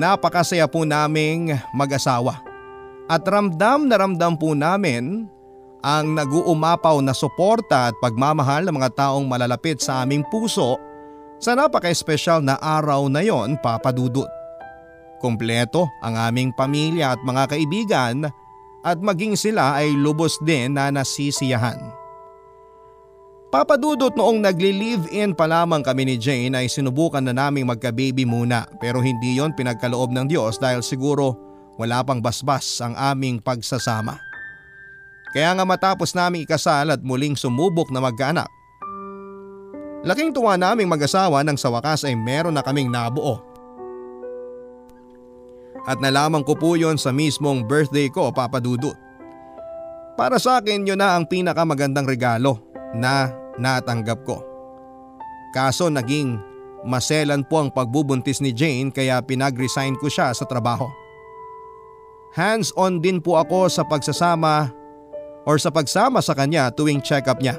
Napakasaya 0.00 0.64
po 0.64 0.88
naming 0.88 1.52
mag-asawa 1.76 2.40
at 3.04 3.20
ramdam 3.28 3.84
na 3.84 4.00
ramdam 4.00 4.32
po 4.32 4.56
namin 4.56 5.28
ang 5.84 6.16
nag-uumapaw 6.16 7.04
na 7.04 7.12
suporta 7.12 7.92
at 7.92 7.94
pagmamahal 8.00 8.64
ng 8.64 8.80
mga 8.80 8.96
taong 8.96 9.28
malalapit 9.28 9.84
sa 9.84 10.00
aming 10.00 10.24
puso 10.32 10.80
sa 11.36 11.56
napaka-espesyal 11.56 12.40
na 12.40 12.56
araw 12.60 13.08
na 13.08 13.20
yon 13.24 13.60
papadudot. 13.60 14.28
Kompleto 15.20 15.88
ang 16.04 16.16
aming 16.16 16.52
pamilya 16.52 17.16
at 17.16 17.20
mga 17.24 17.56
kaibigan 17.56 18.28
at 18.86 18.98
maging 19.00 19.34
sila 19.34 19.80
ay 19.80 19.90
lubos 19.96 20.38
din 20.44 20.76
na 20.76 20.92
nasisiyahan. 20.92 21.80
Papadudot 23.46 24.12
noong 24.12 24.42
nagli-live-in 24.42 25.32
pa 25.32 25.46
lamang 25.48 25.80
kami 25.80 26.04
ni 26.04 26.16
Jane 26.18 26.52
ay 26.52 26.68
sinubukan 26.68 27.22
na 27.22 27.32
naming 27.32 27.64
magka-baby 27.64 28.26
muna 28.26 28.66
pero 28.82 29.00
hindi 29.00 29.38
yon 29.38 29.54
pinagkaloob 29.54 30.12
ng 30.12 30.26
Diyos 30.28 30.60
dahil 30.60 30.82
siguro 30.82 31.38
wala 31.80 32.02
pang 32.02 32.20
basbas 32.20 32.82
ang 32.82 32.92
aming 32.98 33.40
pagsasama. 33.40 34.18
Kaya 35.30 35.52
nga 35.52 35.64
matapos 35.68 36.16
naming 36.16 36.44
ikasal 36.44 36.90
at 36.90 37.00
muling 37.04 37.36
sumubok 37.36 37.92
na 37.92 38.00
magkaanak. 38.00 38.48
Laking 40.06 40.30
tuwa 40.30 40.54
naming 40.54 40.86
mag-asawa 40.86 41.42
nang 41.42 41.58
sa 41.58 41.66
wakas 41.66 42.06
ay 42.06 42.14
meron 42.14 42.54
na 42.54 42.62
kaming 42.62 42.86
nabuo 42.86 43.42
at 45.86 46.02
nalaman 46.02 46.42
ko 46.42 46.58
po 46.58 46.74
yon 46.74 46.98
sa 46.98 47.14
mismong 47.14 47.62
birthday 47.62 48.10
ko 48.10 48.34
papadudot. 48.34 48.98
Para 50.18 50.42
sa 50.42 50.58
akin 50.58 50.82
yun 50.82 50.98
na 50.98 51.14
ang 51.14 51.24
pinakamagandang 51.30 52.10
regalo 52.10 52.58
na 52.90 53.30
natanggap 53.56 54.26
ko. 54.26 54.42
Kaso 55.54 55.86
naging 55.86 56.42
maselan 56.82 57.46
po 57.46 57.62
ang 57.62 57.70
pagbubuntis 57.70 58.42
ni 58.42 58.50
Jane 58.50 58.90
kaya 58.90 59.22
pinag-resign 59.22 59.94
ko 60.02 60.10
siya 60.10 60.34
sa 60.34 60.44
trabaho. 60.44 60.90
Hands-on 62.34 63.00
din 63.00 63.22
po 63.22 63.38
ako 63.40 63.70
sa 63.70 63.86
pagsasama 63.86 64.68
or 65.46 65.56
sa 65.56 65.70
pagsama 65.70 66.18
sa 66.20 66.34
kanya 66.34 66.68
tuwing 66.74 67.00
check-up 67.00 67.38
niya. 67.38 67.56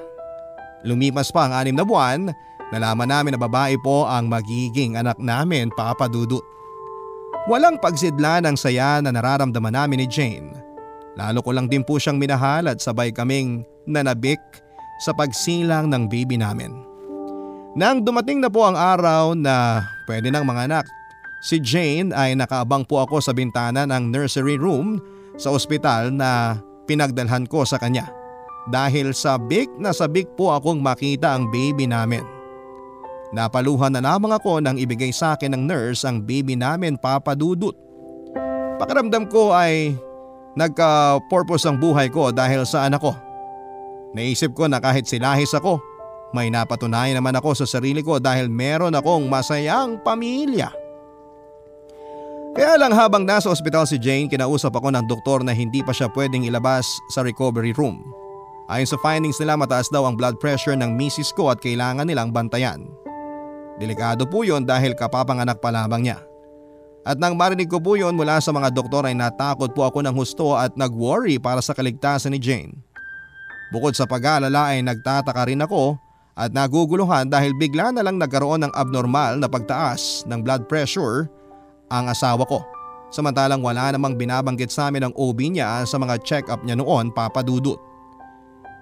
Lumipas 0.86 1.34
pa 1.34 1.50
ang 1.50 1.54
anim 1.56 1.74
na 1.74 1.88
buwan, 1.88 2.30
nalaman 2.70 3.10
namin 3.10 3.34
na 3.34 3.42
babae 3.42 3.80
po 3.82 4.06
ang 4.06 4.30
magiging 4.30 5.00
anak 5.00 5.18
namin 5.18 5.74
papadudot. 5.74 6.44
Walang 7.48 7.80
pagsidla 7.80 8.44
ng 8.44 8.60
saya 8.60 9.00
na 9.00 9.10
nararamdaman 9.10 9.72
namin 9.72 10.04
ni 10.04 10.08
Jane. 10.12 10.52
Lalo 11.16 11.40
ko 11.42 11.56
lang 11.56 11.72
din 11.72 11.82
po 11.82 11.98
siyang 11.98 12.20
minahal 12.20 12.68
at 12.68 12.84
sabay 12.84 13.10
kaming 13.10 13.64
nanabik 13.88 14.38
sa 15.02 15.16
pagsilang 15.16 15.90
ng 15.90 16.12
baby 16.12 16.36
namin. 16.36 16.76
Nang 17.78 18.02
dumating 18.02 18.42
na 18.42 18.50
po 18.50 18.66
ang 18.66 18.74
araw 18.74 19.38
na 19.38 19.86
pwede 20.10 20.34
ng 20.34 20.42
mga 20.42 20.62
anak, 20.66 20.86
si 21.46 21.62
Jane 21.62 22.10
ay 22.10 22.34
nakaabang 22.34 22.84
po 22.84 23.06
ako 23.06 23.22
sa 23.22 23.32
bintana 23.32 23.86
ng 23.86 24.10
nursery 24.10 24.58
room 24.58 24.98
sa 25.38 25.54
ospital 25.54 26.10
na 26.10 26.58
pinagdalhan 26.90 27.46
ko 27.46 27.64
sa 27.64 27.78
kanya. 27.78 28.17
Dahil 28.68 29.16
sabik 29.16 29.72
na 29.80 29.96
sabik 29.96 30.28
po 30.36 30.52
akong 30.52 30.84
makita 30.84 31.32
ang 31.32 31.48
baby 31.48 31.88
namin. 31.88 32.24
Napaluhan 33.32 33.92
na 33.92 34.00
lamang 34.00 34.36
ako 34.36 34.64
nang 34.64 34.80
ibigay 34.80 35.12
sa 35.12 35.36
akin 35.36 35.56
ng 35.56 35.64
nurse 35.68 36.08
ang 36.08 36.24
baby 36.24 36.56
namin 36.56 36.96
papadudot. 36.96 37.76
Pakiramdam 38.80 39.28
ko 39.28 39.52
ay 39.52 39.96
nagka-purpose 40.56 41.68
ang 41.68 41.80
buhay 41.80 42.08
ko 42.08 42.32
dahil 42.32 42.64
sa 42.64 42.88
anak 42.88 43.04
ko. 43.04 43.12
Naisip 44.16 44.56
ko 44.56 44.72
na 44.72 44.80
kahit 44.80 45.04
silahis 45.08 45.52
ako, 45.52 45.80
may 46.32 46.48
napatunayan 46.48 47.20
naman 47.20 47.36
ako 47.36 47.56
sa 47.56 47.66
sarili 47.68 48.00
ko 48.04 48.20
dahil 48.20 48.48
meron 48.48 48.96
akong 48.96 49.28
masayang 49.28 50.00
pamilya. 50.04 50.72
Kaya 52.58 52.74
lang 52.74 52.90
habang 52.90 53.22
nasa 53.22 53.54
ospital 53.54 53.86
si 53.86 54.02
Jane, 54.02 54.26
kinausap 54.26 54.74
ako 54.74 54.90
ng 54.90 55.06
doktor 55.06 55.46
na 55.46 55.54
hindi 55.54 55.86
pa 55.86 55.94
siya 55.94 56.10
pwedeng 56.10 56.42
ilabas 56.42 56.90
sa 57.14 57.22
recovery 57.22 57.70
room. 57.78 58.02
Ayon 58.68 58.88
sa 58.88 59.00
findings 59.00 59.40
nila 59.40 59.56
mataas 59.56 59.88
daw 59.88 60.04
ang 60.04 60.20
blood 60.20 60.44
pressure 60.44 60.76
ng 60.76 60.92
misis 60.92 61.32
ko 61.32 61.48
at 61.48 61.64
kailangan 61.64 62.04
nilang 62.04 62.36
bantayan. 62.36 62.84
Delikado 63.80 64.28
po 64.28 64.44
yon 64.44 64.68
dahil 64.68 64.92
kapapanganak 64.92 65.64
pa 65.64 65.72
lamang 65.72 66.12
niya. 66.12 66.20
At 67.08 67.16
nang 67.16 67.40
marinig 67.40 67.72
ko 67.72 67.80
po 67.80 67.96
yon 67.96 68.20
mula 68.20 68.44
sa 68.44 68.52
mga 68.52 68.68
doktor 68.76 69.08
ay 69.08 69.16
natakot 69.16 69.72
po 69.72 69.88
ako 69.88 70.04
ng 70.04 70.12
husto 70.12 70.52
at 70.60 70.76
nag-worry 70.76 71.40
para 71.40 71.64
sa 71.64 71.72
kaligtasan 71.72 72.36
ni 72.36 72.40
Jane. 72.44 72.76
Bukod 73.72 73.96
sa 73.96 74.04
pag-aalala 74.04 74.76
ay 74.76 74.84
nagtataka 74.84 75.48
rin 75.48 75.64
ako 75.64 75.96
at 76.36 76.52
naguguluhan 76.52 77.32
dahil 77.32 77.56
bigla 77.56 77.96
na 77.96 78.04
lang 78.04 78.20
nagkaroon 78.20 78.68
ng 78.68 78.74
abnormal 78.76 79.40
na 79.40 79.48
pagtaas 79.48 80.28
ng 80.28 80.44
blood 80.44 80.68
pressure 80.68 81.32
ang 81.88 82.12
asawa 82.12 82.44
ko. 82.44 82.60
Samantalang 83.08 83.64
wala 83.64 83.96
namang 83.96 84.20
binabanggit 84.20 84.68
sa 84.68 84.92
amin 84.92 85.08
ang 85.08 85.14
OB 85.16 85.40
niya 85.56 85.88
sa 85.88 85.96
mga 85.96 86.20
check-up 86.28 86.60
niya 86.68 86.76
noon 86.76 87.16
papadudot. 87.16 87.80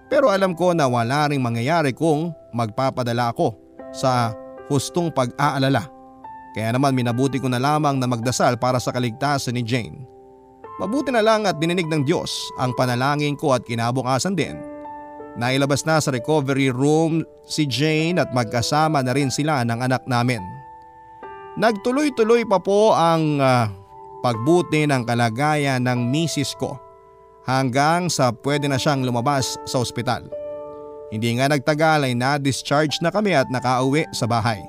Pero 0.05 0.29
alam 0.29 0.53
ko 0.53 0.71
na 0.77 0.85
wala 0.85 1.29
ring 1.29 1.41
mangyayari 1.41 1.91
kung 1.91 2.29
magpapadala 2.53 3.33
ako 3.33 3.57
sa 3.89 4.33
hustong 4.69 5.09
pag-aalala. 5.09 5.89
Kaya 6.55 6.71
naman 6.71 6.95
minabuti 6.95 7.41
ko 7.41 7.51
na 7.51 7.59
lamang 7.59 7.99
na 7.99 8.07
magdasal 8.07 8.55
para 8.55 8.79
sa 8.79 8.93
kaligtasan 8.95 9.57
ni 9.57 9.63
Jane. 9.65 10.07
Mabuti 10.79 11.11
na 11.11 11.23
lang 11.23 11.47
at 11.47 11.59
dininig 11.59 11.87
ng 11.87 12.03
Diyos 12.03 12.31
ang 12.59 12.75
panalangin 12.75 13.35
ko 13.39 13.55
at 13.55 13.63
kinabukasan 13.63 14.35
din. 14.35 14.59
Nailabas 15.35 15.83
na 15.83 15.99
sa 15.99 16.15
recovery 16.15 16.71
room 16.71 17.23
si 17.43 17.67
Jane 17.67 18.23
at 18.23 18.31
magkasama 18.31 19.03
na 19.03 19.11
rin 19.11 19.27
sila 19.27 19.67
ng 19.67 19.79
anak 19.83 20.07
namin. 20.07 20.39
Nagtuloy-tuloy 21.59 22.47
pa 22.47 22.59
po 22.59 22.95
ang 22.95 23.39
uh, 23.39 23.67
pagbuti 24.23 24.87
ng 24.87 25.03
kalagayan 25.07 25.83
ng 25.83 26.11
misis 26.11 26.55
ko 26.55 26.84
hanggang 27.45 28.09
sa 28.09 28.33
pwede 28.33 28.65
na 28.65 28.81
siyang 28.81 29.05
lumabas 29.05 29.55
sa 29.69 29.79
ospital. 29.79 30.25
Hindi 31.13 31.37
nga 31.37 31.47
nagtagal 31.47 32.09
ay 32.09 32.13
na-discharge 32.17 32.99
na 32.99 33.13
kami 33.13 33.37
at 33.37 33.47
nakauwi 33.47 34.09
sa 34.11 34.25
bahay. 34.25 34.59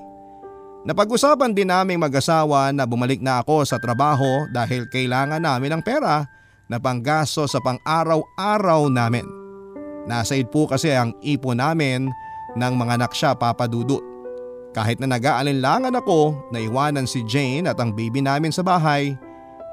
Napag-usapan 0.87 1.51
din 1.51 1.67
naming 1.67 1.99
mag-asawa 1.99 2.71
na 2.71 2.87
bumalik 2.87 3.19
na 3.19 3.43
ako 3.43 3.67
sa 3.67 3.83
trabaho 3.83 4.47
dahil 4.55 4.87
kailangan 4.87 5.43
namin 5.43 5.75
ng 5.75 5.83
pera 5.83 6.23
na 6.71 6.79
panggaso 6.79 7.51
sa 7.51 7.59
pang-araw-araw 7.59 8.87
namin. 8.87 9.27
Nasaid 10.07 10.47
po 10.55 10.71
kasi 10.71 10.95
ang 10.95 11.11
ipo 11.27 11.51
namin 11.51 12.07
ng 12.55 12.73
mga 12.79 13.03
anak 13.03 13.13
siya 13.19 13.35
papadudot. 13.35 13.99
Kahit 14.71 15.03
na 15.03 15.11
nag-aalinlangan 15.11 15.99
ako 15.99 16.39
na 16.55 16.63
iwanan 16.63 17.09
si 17.09 17.25
Jane 17.27 17.67
at 17.67 17.81
ang 17.83 17.91
baby 17.91 18.23
namin 18.23 18.55
sa 18.55 18.63
bahay, 18.63 19.19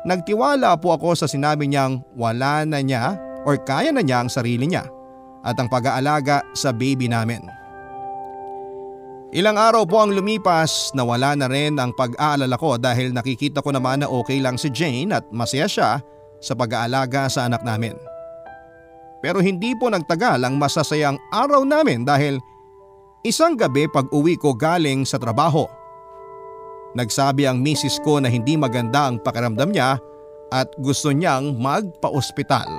nagtiwala 0.03 0.75
po 0.79 0.95
ako 0.95 1.15
sa 1.15 1.27
sinabi 1.27 1.67
niyang 1.67 2.03
wala 2.15 2.63
na 2.63 2.79
niya 2.79 3.15
or 3.43 3.59
kaya 3.59 3.91
na 3.91 4.03
niya 4.03 4.23
ang 4.23 4.29
sarili 4.31 4.67
niya 4.67 4.87
at 5.43 5.59
ang 5.59 5.67
pag-aalaga 5.67 6.43
sa 6.55 6.71
baby 6.71 7.11
namin. 7.11 7.43
Ilang 9.33 9.57
araw 9.57 9.89
po 9.89 9.97
ang 9.97 10.13
lumipas 10.13 10.93
na 10.93 11.01
wala 11.01 11.33
na 11.33 11.49
rin 11.49 11.73
ang 11.81 11.89
pag-aalala 11.97 12.53
ko 12.53 12.77
dahil 12.77 13.09
nakikita 13.17 13.65
ko 13.65 13.73
naman 13.73 14.05
na 14.05 14.07
okay 14.07 14.37
lang 14.37 14.61
si 14.61 14.69
Jane 14.69 15.09
at 15.09 15.25
masaya 15.33 15.65
siya 15.65 15.97
sa 16.37 16.53
pag-aalaga 16.53 17.25
sa 17.33 17.49
anak 17.49 17.65
namin. 17.65 17.97
Pero 19.25 19.41
hindi 19.41 19.73
po 19.73 19.89
nagtagal 19.89 20.43
ang 20.43 20.61
masasayang 20.61 21.17
araw 21.33 21.65
namin 21.65 22.05
dahil 22.05 22.37
isang 23.25 23.57
gabi 23.57 23.89
pag 23.89 24.05
uwi 24.13 24.37
ko 24.37 24.53
galing 24.53 25.01
sa 25.01 25.17
trabaho. 25.17 25.65
Nagsabi 26.93 27.49
ang 27.49 27.57
misis 27.57 27.97
ko 28.05 28.21
na 28.21 28.29
hindi 28.29 28.53
maganda 28.53 29.09
ang 29.09 29.17
pakiramdam 29.17 29.73
niya 29.73 29.97
at 30.53 30.69
gusto 30.77 31.09
niyang 31.09 31.57
magpa-ospital. 31.57 32.69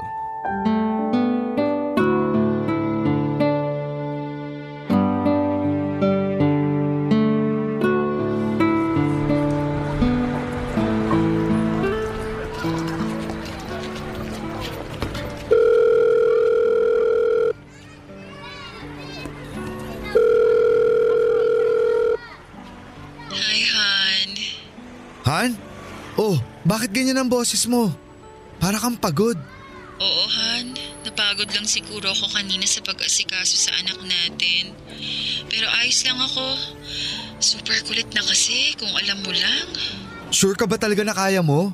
Ganyan 26.94 27.18
ang 27.18 27.26
boses 27.26 27.66
mo? 27.66 27.90
Para 28.62 28.78
kang 28.78 28.94
pagod. 28.94 29.34
Oo, 29.98 30.24
Han. 30.30 30.74
Napagod 31.04 31.50
lang 31.50 31.66
siguro 31.66 32.10
ako 32.10 32.30
kanina 32.30 32.64
sa 32.64 32.82
pag-asikaso 32.82 33.58
sa 33.58 33.74
anak 33.82 33.98
natin. 34.02 34.72
Pero 35.50 35.66
ayos 35.82 36.02
lang 36.06 36.18
ako. 36.18 36.46
Super 37.42 37.82
kulit 37.84 38.08
na 38.14 38.22
kasi 38.22 38.78
kung 38.78 38.90
alam 38.94 39.20
mo 39.20 39.34
lang. 39.34 39.66
Sure 40.30 40.56
ka 40.56 40.64
ba 40.64 40.78
talaga 40.80 41.02
na 41.02 41.14
kaya 41.14 41.42
mo? 41.44 41.70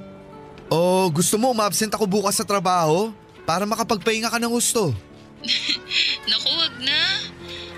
O 0.73 1.09
gusto 1.13 1.37
mo 1.37 1.53
umabsent 1.53 1.93
ako 1.93 2.05
bukas 2.09 2.41
sa 2.41 2.47
trabaho 2.49 3.13
para 3.49 3.65
makapagpahinga 3.65 4.29
ka 4.33 4.39
ng 4.41 4.53
gusto? 4.53 4.93
Naku, 6.31 6.51
wag 6.61 6.77
na. 6.85 7.01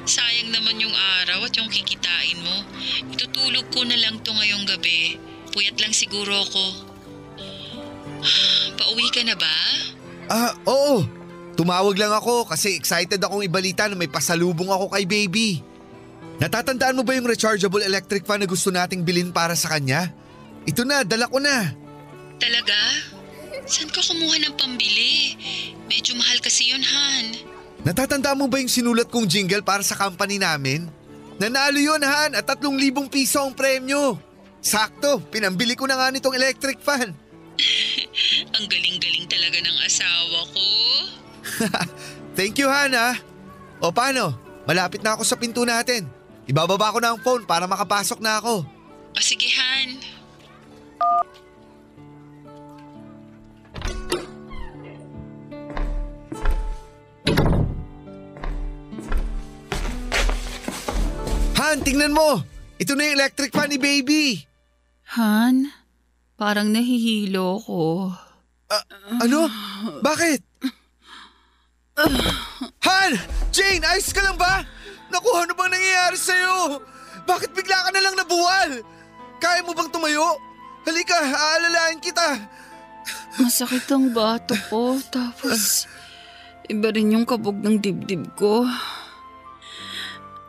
Sayang 0.02 0.50
naman 0.50 0.82
yung 0.82 0.94
araw 1.22 1.46
at 1.46 1.54
yung 1.54 1.70
kikitain 1.70 2.42
mo. 2.42 2.66
Itutulog 3.14 3.70
ko 3.70 3.86
na 3.86 3.94
lang 3.94 4.18
to 4.26 4.34
ngayong 4.34 4.66
gabi. 4.66 5.16
Puyat 5.54 5.78
lang 5.78 5.94
siguro 5.94 6.42
ako. 6.42 6.91
Pauwi 8.78 9.06
ka 9.10 9.22
na 9.26 9.34
ba? 9.34 9.56
Ah, 10.30 10.52
oo. 10.66 11.04
Tumawag 11.52 11.98
lang 12.00 12.14
ako 12.14 12.48
kasi 12.48 12.72
excited 12.72 13.20
akong 13.20 13.44
ibalita 13.44 13.84
na 13.86 13.98
may 13.98 14.08
pasalubong 14.08 14.72
ako 14.72 14.88
kay 14.88 15.04
baby. 15.04 15.60
Natatandaan 16.40 16.96
mo 16.96 17.04
ba 17.04 17.12
yung 17.14 17.28
rechargeable 17.28 17.84
electric 17.84 18.24
fan 18.24 18.40
na 18.40 18.48
gusto 18.48 18.72
nating 18.72 19.04
bilhin 19.04 19.30
para 19.30 19.52
sa 19.52 19.70
kanya? 19.70 20.10
Ito 20.64 20.82
na, 20.82 21.04
dala 21.04 21.28
ko 21.28 21.38
na. 21.38 21.70
Talaga? 22.40 22.78
Saan 23.68 23.92
ka 23.92 24.02
kumuha 24.02 24.42
ng 24.42 24.54
pambili? 24.58 25.38
Medyo 25.86 26.16
mahal 26.18 26.40
kasi 26.42 26.72
yun, 26.72 26.82
Han. 26.82 27.24
Natatandaan 27.86 28.38
mo 28.38 28.46
ba 28.50 28.58
yung 28.58 28.72
sinulat 28.72 29.06
kong 29.10 29.28
jingle 29.28 29.62
para 29.62 29.84
sa 29.86 29.94
company 29.94 30.40
namin? 30.40 30.88
Nanalo 31.38 31.78
yun, 31.78 32.02
Han, 32.02 32.34
at 32.34 32.46
tatlong 32.46 32.74
libong 32.74 33.06
piso 33.06 33.42
ang 33.42 33.54
premyo. 33.54 34.18
Sakto, 34.62 35.22
pinambili 35.30 35.74
ko 35.74 35.86
na 35.86 35.98
nga 35.98 36.10
nitong 36.10 36.38
electric 36.38 36.78
fan. 36.82 37.14
Ang 38.56 38.64
galing-galing 38.68 39.26
talaga 39.28 39.58
ng 39.62 39.78
asawa 39.84 40.38
ko. 40.50 40.64
Thank 42.38 42.58
you, 42.58 42.68
Han, 42.68 42.96
ha? 42.96 43.18
O 43.82 43.90
paano? 43.90 44.36
Malapit 44.64 45.02
na 45.02 45.18
ako 45.18 45.22
sa 45.26 45.34
pinto 45.34 45.66
natin. 45.66 46.06
Ibababa 46.46 46.94
ko 46.94 46.98
na 46.98 47.14
ang 47.14 47.20
phone 47.22 47.46
para 47.46 47.66
makapasok 47.66 48.18
na 48.22 48.38
ako. 48.38 48.62
O 49.12 49.18
sige, 49.22 49.46
Han. 49.52 49.98
Han, 61.58 61.78
tingnan 61.80 62.12
mo! 62.12 62.42
Ito 62.82 62.98
na 62.98 63.06
yung 63.06 63.16
electric 63.22 63.54
fan 63.54 63.70
ni 63.70 63.78
baby. 63.78 64.42
Han, 65.14 65.70
parang 66.42 66.74
nahihilo 66.74 67.62
ko. 67.62 68.10
Ano? 69.22 69.46
Bakit? 70.02 70.42
Han! 72.82 73.12
Jane, 73.54 73.86
ayos 73.86 74.10
ka 74.10 74.18
lang 74.26 74.34
ba? 74.34 74.66
Naku, 75.06 75.30
ano 75.38 75.54
bang 75.54 75.70
nangyayari 75.70 76.18
sa'yo? 76.18 76.82
Bakit 77.30 77.54
bigla 77.54 77.86
ka 77.86 77.90
na 77.94 78.02
lang 78.02 78.18
nabuwal? 78.18 78.82
Kaya 79.38 79.62
mo 79.62 79.70
bang 79.70 79.86
tumayo? 79.94 80.34
Halika, 80.82 81.14
aalalain 81.14 82.02
kita. 82.02 82.42
Masakit 83.38 83.86
ang 83.94 84.10
bato 84.10 84.58
ko, 84.66 84.98
tapos 85.14 85.86
iba 86.66 86.90
rin 86.90 87.14
yung 87.14 87.22
kabog 87.22 87.62
ng 87.62 87.78
dibdib 87.78 88.34
ko. 88.34 88.66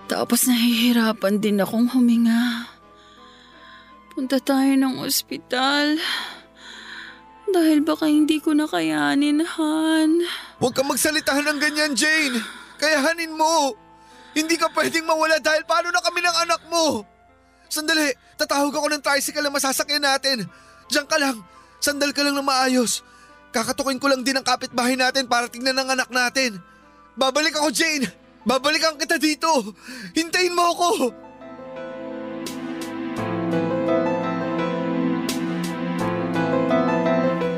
Tapos 0.10 0.50
nahihirapan 0.50 1.38
din 1.38 1.62
akong 1.62 1.86
huminga. 1.94 2.73
Punta 4.14 4.38
tayo 4.38 4.78
ng 4.78 5.02
ospital. 5.02 5.98
Dahil 7.50 7.82
baka 7.82 8.06
hindi 8.06 8.38
ko 8.38 8.54
na 8.54 8.70
kayanin, 8.70 9.42
Han. 9.42 10.22
Huwag 10.62 10.74
kang 10.78 10.86
magsalitahan 10.86 11.42
ng 11.50 11.58
ganyan, 11.58 11.98
Jane. 11.98 12.38
Kayahanin 12.78 13.34
mo. 13.34 13.74
Hindi 14.38 14.54
ka 14.54 14.70
pwedeng 14.70 15.10
mawala 15.10 15.42
dahil 15.42 15.66
paano 15.66 15.90
na 15.90 15.98
kami 15.98 16.22
ng 16.22 16.38
anak 16.46 16.62
mo? 16.70 17.02
Sandali, 17.74 18.14
tatawag 18.38 18.74
ako 18.74 18.88
ng 18.94 19.02
tricycle 19.02 19.42
na 19.42 19.50
masasakyan 19.50 20.06
natin. 20.06 20.46
Diyan 20.94 21.10
ka 21.10 21.18
lang. 21.18 21.42
Sandal 21.82 22.14
ka 22.14 22.22
lang 22.22 22.38
na 22.38 22.46
maayos. 22.46 23.02
Kakatukin 23.50 23.98
ko 23.98 24.14
lang 24.14 24.22
din 24.22 24.38
ang 24.38 24.46
kapitbahay 24.46 24.94
natin 24.94 25.26
para 25.26 25.50
tingnan 25.50 25.78
ang 25.78 25.90
anak 25.90 26.14
natin. 26.14 26.62
Babalik 27.18 27.58
ako, 27.58 27.74
Jane. 27.74 28.06
Babalikan 28.46 28.94
kita 28.94 29.18
dito. 29.18 29.74
Hintayin 30.14 30.54
mo 30.54 30.70
ako. 30.70 30.90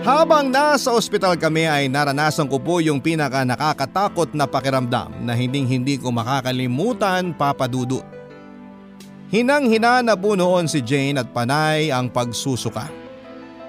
Habang 0.06 0.54
nasa 0.54 0.94
ospital 0.94 1.34
kami 1.34 1.66
ay 1.66 1.90
naranasan 1.90 2.46
ko 2.46 2.62
po 2.62 2.78
yung 2.78 3.02
pinaka 3.02 3.42
nakakatakot 3.42 4.38
na 4.38 4.46
pakiramdam 4.46 5.10
na 5.26 5.34
hinding 5.34 5.66
hindi 5.66 5.98
ko 5.98 6.14
makakalimutan 6.14 7.34
papadudot. 7.34 8.06
Hinang-hina 9.34 10.06
na 10.06 10.14
po 10.14 10.38
noon 10.38 10.70
si 10.70 10.86
Jane 10.86 11.18
at 11.18 11.34
panay 11.34 11.90
ang 11.90 12.14
pagsusuka. 12.14 12.86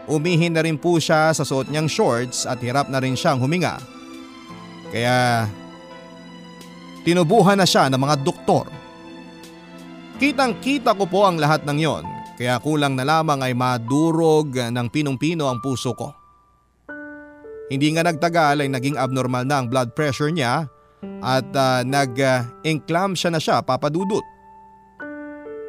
Umihin 0.04 0.52
na 0.52 0.60
rin 0.60 0.76
po 0.76 1.00
siya 1.00 1.32
sa 1.32 1.40
suot 1.40 1.72
niyang 1.72 1.88
shorts 1.88 2.44
at 2.44 2.60
hirap 2.60 2.92
na 2.92 3.00
rin 3.00 3.16
siyang 3.16 3.40
huminga. 3.40 3.80
Kaya 4.92 5.48
tinubuhan 7.00 7.56
na 7.56 7.64
siya 7.64 7.88
ng 7.88 7.96
mga 7.96 8.16
doktor. 8.20 8.68
Kitang 10.20 10.60
kita 10.60 10.92
ko 10.92 11.08
po 11.08 11.24
ang 11.24 11.40
lahat 11.40 11.64
ng 11.64 11.80
yon 11.80 12.04
kaya 12.36 12.60
kulang 12.60 12.92
na 12.92 13.08
lamang 13.08 13.40
ay 13.40 13.56
madurog 13.56 14.52
ng 14.52 14.86
pinong-pino 14.92 15.48
ang 15.48 15.64
puso 15.64 15.96
ko. 15.96 16.25
Hindi 17.66 17.90
nga 17.94 18.06
nagtagal 18.06 18.62
ay 18.62 18.70
naging 18.70 18.94
abnormal 18.94 19.42
na 19.42 19.58
ang 19.58 19.66
blood 19.66 19.90
pressure 19.98 20.30
niya 20.30 20.70
at 21.18 21.46
uh, 21.50 21.82
nag-enclampsia 21.82 23.30
na 23.34 23.42
siya 23.42 23.58
papadudot. 23.58 24.22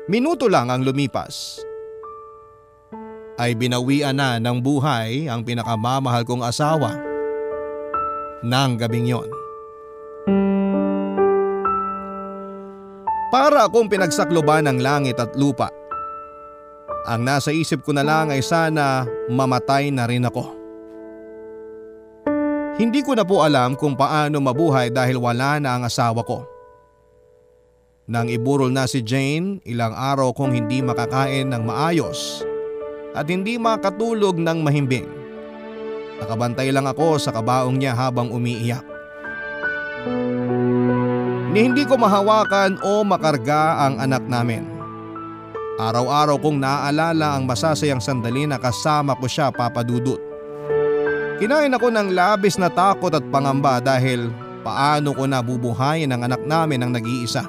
Minuto 0.05 0.45
lang 0.45 0.69
ang 0.69 0.85
lumipas. 0.85 1.59
Ay 3.37 3.53
binawian 3.53 4.17
na 4.17 4.41
ng 4.41 4.57
buhay 4.61 5.29
ang 5.29 5.45
pinakamamahal 5.45 6.25
kong 6.25 6.41
asawa 6.41 6.97
ng 8.41 8.71
gabing 8.77 9.09
yon. 9.09 9.29
Para 13.27 13.67
akong 13.67 13.91
pinagsakloban 13.91 14.65
ng 14.65 14.79
langit 14.81 15.19
at 15.19 15.35
lupa. 15.35 15.69
Ang 17.07 17.27
nasa 17.27 17.51
isip 17.51 17.83
ko 17.83 17.91
na 17.91 18.01
lang 18.01 18.31
ay 18.31 18.41
sana 18.41 19.05
mamatay 19.27 19.91
na 19.91 20.07
rin 20.07 20.25
ako. 20.25 20.56
Hindi 22.77 23.01
ko 23.01 23.17
na 23.17 23.25
po 23.25 23.41
alam 23.41 23.73
kung 23.73 23.97
paano 23.97 24.37
mabuhay 24.37 24.93
dahil 24.93 25.17
wala 25.17 25.57
na 25.57 25.73
ang 25.73 25.89
asawa 25.89 26.21
ko. 26.21 26.45
Nang 28.05 28.29
iburol 28.29 28.69
na 28.69 28.85
si 28.85 29.01
Jane, 29.01 29.57
ilang 29.65 29.97
araw 29.97 30.29
kong 30.29 30.53
hindi 30.53 30.85
makakain 30.85 31.49
ng 31.49 31.65
maayos 31.65 32.45
at 33.17 33.25
hindi 33.33 33.57
makatulog 33.57 34.37
ng 34.37 34.61
mahimbing. 34.61 35.09
Nakabantay 36.21 36.69
lang 36.69 36.85
ako 36.85 37.17
sa 37.17 37.33
kabaong 37.33 37.81
niya 37.81 37.97
habang 37.97 38.29
umiiyak. 38.29 38.85
Ni 41.49 41.65
hindi 41.65 41.81
ko 41.81 41.97
mahawakan 41.97 42.77
o 42.85 43.01
makarga 43.01 43.89
ang 43.89 43.97
anak 43.97 44.21
namin. 44.29 44.69
Araw-araw 45.81 46.37
kong 46.37 46.61
naaalala 46.61 47.33
ang 47.33 47.49
masasayang 47.49 48.01
sandali 48.05 48.45
na 48.45 48.61
kasama 48.61 49.17
ko 49.17 49.25
siya 49.25 49.49
papadudot. 49.49 50.26
Kinain 51.37 51.69
ako 51.69 51.93
ng 51.93 52.17
labis 52.17 52.57
na 52.57 52.65
takot 52.65 53.13
at 53.13 53.21
pangamba 53.29 53.77
dahil 53.77 54.33
paano 54.65 55.13
ko 55.13 55.29
nabubuhayin 55.29 56.09
ang 56.09 56.25
anak 56.25 56.41
namin 56.41 56.81
ng 56.81 56.97
nag-iisa. 56.97 57.45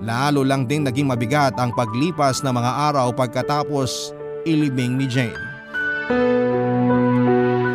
Lalo 0.00 0.40
lang 0.40 0.64
ding 0.64 0.88
naging 0.88 1.04
mabigat 1.04 1.52
ang 1.60 1.76
paglipas 1.76 2.40
ng 2.40 2.48
mga 2.48 2.72
araw 2.88 3.12
pagkatapos 3.12 4.16
ilibing 4.48 4.96
ni 4.96 5.04
Jane. 5.04 5.36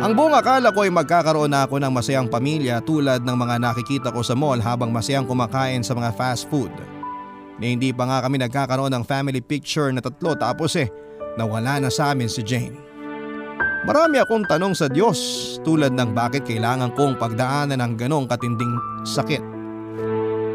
Ang 0.02 0.18
buong 0.18 0.34
akala 0.34 0.74
ko 0.74 0.82
ay 0.82 0.90
magkakaroon 0.90 1.54
na 1.54 1.62
ako 1.62 1.78
ng 1.78 1.92
masayang 1.94 2.26
pamilya 2.26 2.82
tulad 2.82 3.22
ng 3.22 3.36
mga 3.38 3.54
nakikita 3.62 4.08
ko 4.10 4.26
sa 4.26 4.34
mall 4.34 4.58
habang 4.58 4.90
masayang 4.90 5.30
kumakain 5.30 5.86
sa 5.86 5.94
mga 5.94 6.10
fast 6.18 6.50
food. 6.50 6.74
Na 7.62 7.64
hindi 7.70 7.94
pa 7.94 8.02
nga 8.02 8.18
kami 8.26 8.42
nagkakaroon 8.42 8.90
ng 8.98 9.06
family 9.06 9.38
picture 9.38 9.94
na 9.94 10.02
tatlo 10.02 10.34
tapos 10.34 10.74
eh 10.74 10.90
nawala 11.38 11.78
na 11.78 11.86
sa 11.86 12.10
amin 12.10 12.26
si 12.26 12.42
Jane. 12.42 12.87
Marami 13.86 14.18
akong 14.18 14.42
tanong 14.42 14.74
sa 14.74 14.90
Diyos 14.90 15.18
tulad 15.62 15.94
ng 15.94 16.10
bakit 16.10 16.42
kailangan 16.42 16.90
kong 16.98 17.14
pagdaanan 17.14 17.78
ng 17.78 17.92
ganong 17.94 18.26
katinding 18.26 18.74
sakit. 19.06 19.38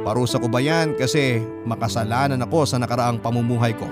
Parusa 0.03 0.36
ko 0.43 0.51
ba 0.51 0.59
yan 0.59 0.99
kasi 0.99 1.39
makasalanan 1.63 2.43
ako 2.43 2.67
sa 2.67 2.76
nakaraang 2.76 3.24
pamumuhay 3.24 3.71
ko? 3.80 3.88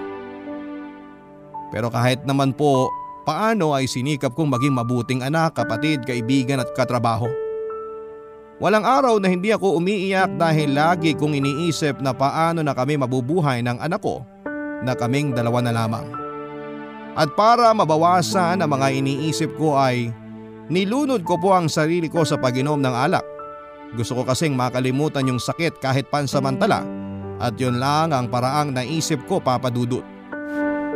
Pero 1.71 1.87
kahit 1.87 2.27
naman 2.27 2.51
po 2.51 2.91
paano 3.23 3.71
ay 3.71 3.87
sinikap 3.87 4.35
kong 4.35 4.51
maging 4.51 4.75
mabuting 4.75 5.23
anak, 5.23 5.55
kapatid, 5.55 6.03
kaibigan 6.03 6.59
at 6.59 6.67
katrabaho. 6.75 7.31
Walang 8.59 8.83
araw 8.83 9.17
na 9.17 9.31
hindi 9.31 9.55
ako 9.55 9.79
umiiyak 9.79 10.35
dahil 10.35 10.75
lagi 10.75 11.15
kong 11.15 11.39
iniisip 11.39 12.03
na 12.03 12.11
paano 12.11 12.61
na 12.61 12.75
kami 12.75 12.99
mabubuhay 12.99 13.63
ng 13.63 13.79
anak 13.79 14.03
ko 14.03 14.27
na 14.83 14.91
kaming 14.93 15.31
dalawa 15.31 15.63
na 15.63 15.71
lamang. 15.71 16.20
At 17.11 17.35
para 17.35 17.67
mabawasan 17.75 18.63
ang 18.63 18.71
mga 18.71 18.87
iniisip 19.03 19.59
ko 19.59 19.75
ay 19.75 20.11
nilunod 20.71 21.27
ko 21.27 21.35
po 21.35 21.51
ang 21.51 21.67
sarili 21.67 22.07
ko 22.07 22.23
sa 22.23 22.39
paginom 22.39 22.79
ng 22.79 22.95
alak. 22.95 23.25
Gusto 23.91 24.15
ko 24.15 24.23
kasing 24.23 24.55
makalimutan 24.55 25.27
yung 25.27 25.41
sakit 25.41 25.83
kahit 25.83 26.07
pansamantala 26.07 26.87
at 27.43 27.57
yun 27.59 27.81
lang 27.81 28.15
ang 28.15 28.31
paraang 28.31 28.71
naisip 28.71 29.19
ko 29.27 29.43
papadudot. 29.43 30.05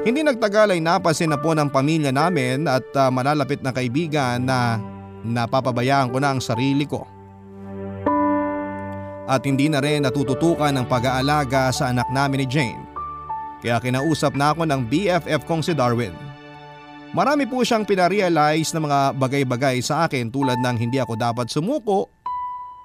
Hindi 0.05 0.22
nagtagal 0.22 0.78
ay 0.78 0.80
napansin 0.80 1.34
na 1.34 1.41
po 1.41 1.51
ng 1.57 1.68
pamilya 1.74 2.13
namin 2.13 2.70
at 2.70 2.86
uh, 2.93 3.09
malalapit 3.09 3.66
na 3.66 3.74
kaibigan 3.74 4.45
na 4.45 4.78
napapabayaan 5.26 6.13
ko 6.13 6.22
na 6.22 6.32
ang 6.32 6.39
sarili 6.39 6.86
ko. 6.86 7.03
At 9.26 9.41
hindi 9.49 9.66
na 9.66 9.82
rin 9.82 10.05
natututukan 10.05 10.70
ng 10.70 10.86
pag-aalaga 10.86 11.74
sa 11.74 11.89
anak 11.89 12.05
namin 12.13 12.45
ni 12.45 12.47
Jane. 12.47 12.95
Kaya 13.66 13.82
kinausap 13.82 14.38
na 14.38 14.53
ako 14.53 14.70
ng 14.70 14.86
BFF 14.86 15.41
kong 15.49 15.66
si 15.66 15.74
Darwin. 15.74 16.13
Marami 17.18 17.49
po 17.49 17.66
siyang 17.66 17.82
pinarealize 17.82 18.70
na 18.78 18.82
mga 18.86 18.99
bagay-bagay 19.18 19.82
sa 19.82 20.05
akin 20.05 20.30
tulad 20.30 20.61
ng 20.61 20.78
hindi 20.78 21.01
ako 21.01 21.18
dapat 21.18 21.49
sumuko 21.49 22.13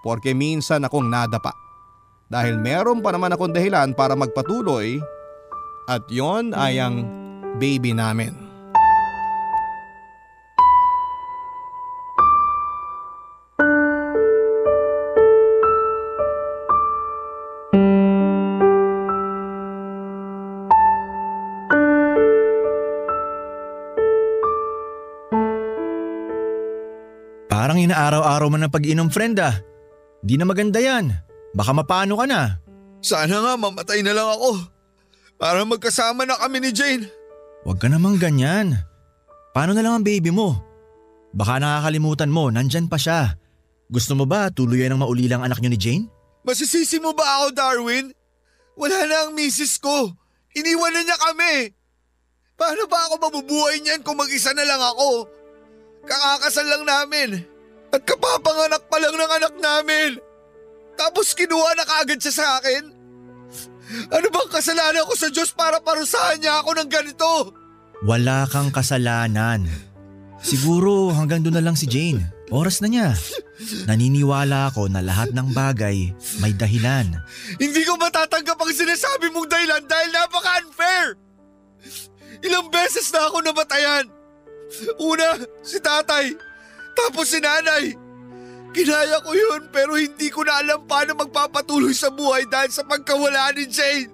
Porke 0.00 0.32
minsan 0.32 0.84
akong 0.84 1.12
nadapa. 1.12 1.52
Dahil 2.30 2.56
meron 2.56 3.04
pa 3.04 3.12
naman 3.12 3.36
akong 3.36 3.52
dahilan 3.52 3.92
para 3.92 4.16
magpatuloy 4.16 4.96
at 5.90 6.00
yon 6.08 6.56
ay 6.56 6.80
ang 6.80 7.04
baby 7.60 7.92
namin. 7.92 8.49
Inaaraw-araw 28.10 28.50
man 28.50 28.66
ang 28.66 28.74
pag-inom 28.74 29.06
friend 29.06 29.38
ah. 29.38 29.54
Di 30.26 30.34
na 30.34 30.42
maganda 30.42 30.82
yan. 30.82 31.14
Baka 31.54 31.70
mapano 31.70 32.18
ka 32.18 32.26
na. 32.26 32.58
Sana 32.98 33.38
nga 33.38 33.54
mamatay 33.54 34.02
na 34.02 34.10
lang 34.10 34.26
ako. 34.34 34.66
Para 35.38 35.62
magkasama 35.62 36.26
na 36.26 36.34
kami 36.34 36.58
ni 36.58 36.74
Jane. 36.74 37.06
Huwag 37.62 37.78
ka 37.78 37.86
namang 37.86 38.18
ganyan. 38.18 38.74
Paano 39.54 39.78
na 39.78 39.86
lang 39.86 40.02
ang 40.02 40.02
baby 40.02 40.34
mo? 40.34 40.58
Baka 41.38 41.62
nakakalimutan 41.62 42.34
mo, 42.34 42.50
nandyan 42.50 42.90
pa 42.90 42.98
siya. 42.98 43.38
Gusto 43.86 44.18
mo 44.18 44.26
ba 44.26 44.50
tuluyan 44.50 44.90
ng 44.90 45.06
maulilang 45.06 45.46
anak 45.46 45.62
niyo 45.62 45.70
ni 45.70 45.78
Jane? 45.78 46.04
Masisisi 46.42 46.98
mo 46.98 47.14
ba 47.14 47.22
ako, 47.22 47.54
Darwin? 47.54 48.10
Wala 48.74 49.06
na 49.06 49.30
ang 49.30 49.38
misis 49.38 49.78
ko. 49.78 50.10
Iniwan 50.58 50.98
na 50.98 51.06
niya 51.06 51.14
kami. 51.14 51.70
Paano 52.58 52.90
ba 52.90 53.06
ako 53.06 53.22
mabubuhay 53.22 53.78
niyan 53.78 54.02
kung 54.02 54.18
mag-isa 54.18 54.50
na 54.50 54.66
lang 54.66 54.82
ako? 54.82 55.30
Kakakasal 56.10 56.66
lang 56.66 56.82
namin. 56.82 57.46
At 57.90 58.02
kapapanganak 58.06 58.86
pa 58.86 58.96
lang 59.02 59.14
ng 59.18 59.32
anak 59.42 59.54
namin. 59.58 60.10
Tapos 60.94 61.34
kinuha 61.34 61.74
na 61.74 61.84
kaagad 61.86 62.22
siya 62.22 62.34
sa 62.34 62.46
akin. 62.60 62.84
Ano 64.14 64.26
bang 64.30 64.50
kasalanan 64.50 65.02
ko 65.02 65.14
sa 65.18 65.28
Diyos 65.32 65.50
para 65.50 65.82
parusahan 65.82 66.38
niya 66.38 66.62
ako 66.62 66.70
ng 66.78 66.88
ganito? 66.90 67.30
Wala 68.06 68.46
kang 68.46 68.70
kasalanan. 68.70 69.66
Siguro 70.40 71.10
hanggang 71.12 71.42
doon 71.42 71.58
na 71.58 71.64
lang 71.64 71.76
si 71.76 71.90
Jane. 71.90 72.22
Oras 72.50 72.82
na 72.82 72.88
niya. 72.90 73.08
Naniniwala 73.86 74.72
ako 74.72 74.90
na 74.90 75.04
lahat 75.04 75.30
ng 75.30 75.54
bagay 75.54 76.10
may 76.42 76.50
dahilan. 76.50 77.06
Hindi 77.60 77.82
ko 77.86 77.94
matatanggap 77.94 78.58
ang 78.58 78.72
sinasabi 78.74 79.30
mong 79.30 79.46
dahilan 79.46 79.84
dahil 79.86 80.10
napaka-unfair. 80.10 81.06
Ilang 82.40 82.72
beses 82.72 83.06
na 83.12 83.28
ako 83.30 83.44
namatayan. 83.44 84.06
Una, 84.98 85.38
si 85.62 85.78
tatay. 85.78 86.49
Tapos 87.00 87.32
si 87.32 87.40
nanay. 87.40 87.96
Kinaya 88.70 89.18
ko 89.26 89.34
yun 89.34 89.66
pero 89.74 89.98
hindi 89.98 90.30
ko 90.30 90.46
na 90.46 90.62
alam 90.62 90.86
paano 90.86 91.18
magpapatuloy 91.18 91.90
sa 91.90 92.12
buhay 92.12 92.46
dahil 92.46 92.70
sa 92.70 92.86
pagkawala 92.86 93.50
ni 93.56 93.66
Jane. 93.66 94.12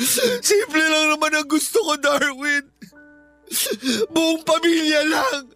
Simple 0.44 0.84
lang 0.84 1.16
naman 1.16 1.32
ang 1.36 1.48
gusto 1.48 1.80
ko, 1.80 1.92
Darwin. 1.96 2.64
Buong 4.12 4.44
pamilya 4.44 5.00
lang. 5.08 5.52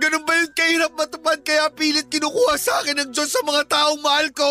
Ganun 0.00 0.24
ba 0.24 0.32
yung 0.40 0.54
kahirap 0.56 0.92
matupad 0.96 1.38
kaya 1.44 1.68
pilit 1.74 2.08
kinukuha 2.08 2.56
sa 2.56 2.80
akin 2.80 3.04
ng 3.04 3.10
Diyos 3.12 3.28
sa 3.28 3.44
mga 3.44 3.68
taong 3.68 4.00
mahal 4.00 4.28
ko? 4.32 4.50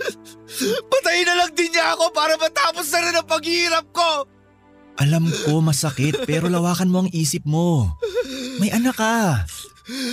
Patayin 0.90 1.28
na 1.28 1.44
lang 1.44 1.52
din 1.52 1.70
niya 1.70 1.92
ako 1.94 2.08
para 2.16 2.34
matapos 2.40 2.88
na 2.88 3.00
rin 3.04 3.18
ang 3.20 3.28
paghihirap 3.28 3.86
ko. 3.92 4.24
Alam 5.00 5.32
ko 5.48 5.64
masakit 5.64 6.28
pero 6.28 6.52
lawakan 6.52 6.90
mo 6.92 6.98
ang 7.04 7.10
isip 7.12 7.44
mo. 7.48 7.96
May 8.60 8.68
anak 8.74 9.00
ka. 9.00 9.48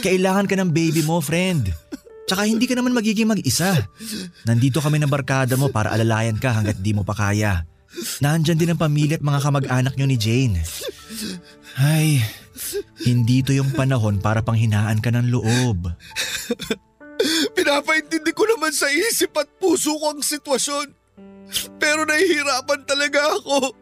Kailangan 0.01 0.47
ka 0.47 0.55
ng 0.55 0.71
baby 0.71 1.03
mo, 1.03 1.19
friend. 1.19 1.69
Tsaka 2.29 2.45
hindi 2.45 2.69
ka 2.69 2.77
naman 2.77 2.93
magiging 2.93 3.25
mag-isa. 3.25 3.73
Nandito 4.45 4.79
kami 4.79 5.01
ng 5.01 5.09
barkada 5.09 5.57
mo 5.57 5.73
para 5.73 5.89
alalayan 5.89 6.37
ka 6.37 6.53
hanggat 6.53 6.77
di 6.77 6.93
mo 6.93 7.01
pa 7.01 7.17
kaya. 7.17 7.65
Nandyan 8.21 8.57
din 8.61 8.69
ang 8.69 8.79
pamilya 8.79 9.17
at 9.17 9.25
mga 9.25 9.41
kamag-anak 9.41 9.93
nyo 9.97 10.05
ni 10.05 10.17
Jane. 10.17 10.61
Ay, 11.81 12.21
hindi 13.01 13.41
to 13.41 13.49
yung 13.49 13.73
panahon 13.73 14.21
para 14.21 14.45
panghinaan 14.45 15.01
ka 15.01 15.09
ng 15.09 15.33
loob. 15.33 15.89
Pinapaintindi 17.57 18.31
ko 18.31 18.45
naman 18.45 18.71
sa 18.71 18.87
isip 18.93 19.33
at 19.35 19.49
puso 19.57 19.97
ko 19.97 20.13
ang 20.13 20.21
sitwasyon. 20.21 20.93
Pero 21.81 22.05
nahihirapan 22.05 22.85
talaga 22.85 23.25
ako. 23.41 23.73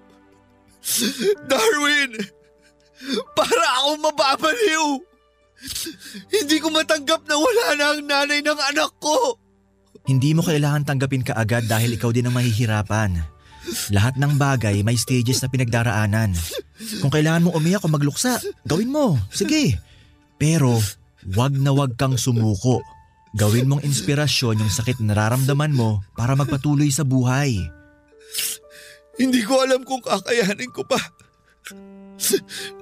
Darwin, 1.48 2.12
para 3.36 3.66
ako 3.84 3.90
mababaliw. 4.08 4.86
Hindi 6.32 6.58
ko 6.62 6.70
matanggap 6.70 7.26
na 7.26 7.36
wala 7.36 7.66
na 7.76 7.86
ang 7.94 8.02
nanay 8.06 8.40
ng 8.46 8.60
anak 8.74 8.92
ko. 9.02 9.38
Hindi 10.08 10.32
mo 10.32 10.46
kailangan 10.46 10.88
tanggapin 10.88 11.26
ka 11.26 11.36
agad 11.36 11.68
dahil 11.68 12.00
ikaw 12.00 12.16
din 12.16 12.30
ang 12.30 12.36
mahihirapan. 12.38 13.20
Lahat 13.92 14.16
ng 14.16 14.40
bagay 14.40 14.80
may 14.80 14.96
stages 14.96 15.44
na 15.44 15.52
pinagdaraanan. 15.52 16.32
Kung 17.04 17.12
kailangan 17.12 17.44
mo 17.44 17.52
umiyak 17.52 17.84
o 17.84 17.92
magluksa, 17.92 18.40
gawin 18.64 18.88
mo. 18.88 19.20
Sige. 19.28 19.76
Pero 20.40 20.80
wag 21.36 21.52
na 21.60 21.76
wag 21.76 22.00
kang 22.00 22.16
sumuko. 22.16 22.80
Gawin 23.36 23.68
mong 23.68 23.84
inspirasyon 23.84 24.64
yung 24.64 24.72
sakit 24.72 25.04
na 25.04 25.12
nararamdaman 25.12 25.76
mo 25.76 26.00
para 26.16 26.34
magpatuloy 26.40 26.88
sa 26.88 27.04
buhay. 27.04 27.60
Hindi 29.18 29.42
ko 29.42 29.66
alam 29.66 29.82
kung 29.82 30.02
kakayanin 30.02 30.72
ko 30.72 30.86
pa. 30.86 30.98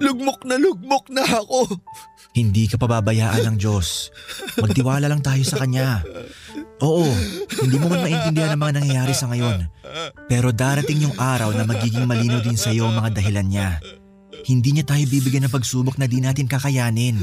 Lugmok 0.00 0.44
na 0.48 0.56
lugmok 0.56 1.12
na 1.12 1.24
ako. 1.24 1.68
Hindi 2.36 2.68
ka 2.68 2.76
pababayaan 2.76 3.48
ng 3.48 3.56
Diyos. 3.56 4.12
Magtiwala 4.60 5.08
lang 5.08 5.24
tayo 5.24 5.40
sa 5.40 5.56
Kanya. 5.56 6.04
Oo, 6.84 7.08
hindi 7.64 7.76
mo 7.80 7.88
man 7.88 8.04
maintindihan 8.04 8.52
ang 8.52 8.60
mga 8.60 8.84
nangyayari 8.84 9.16
sa 9.16 9.32
ngayon. 9.32 9.64
Pero 10.28 10.52
darating 10.52 11.08
yung 11.08 11.16
araw 11.16 11.56
na 11.56 11.64
magiging 11.64 12.04
malino 12.04 12.44
din 12.44 12.60
sa 12.60 12.68
iyo 12.68 12.92
ang 12.92 13.00
mga 13.00 13.16
dahilan 13.16 13.48
niya. 13.48 13.68
Hindi 14.44 14.76
niya 14.76 14.84
tayo 14.84 15.08
bibigyan 15.08 15.48
ng 15.48 15.54
pagsubok 15.56 15.96
na 15.96 16.04
di 16.04 16.20
natin 16.20 16.44
kakayanin. 16.44 17.16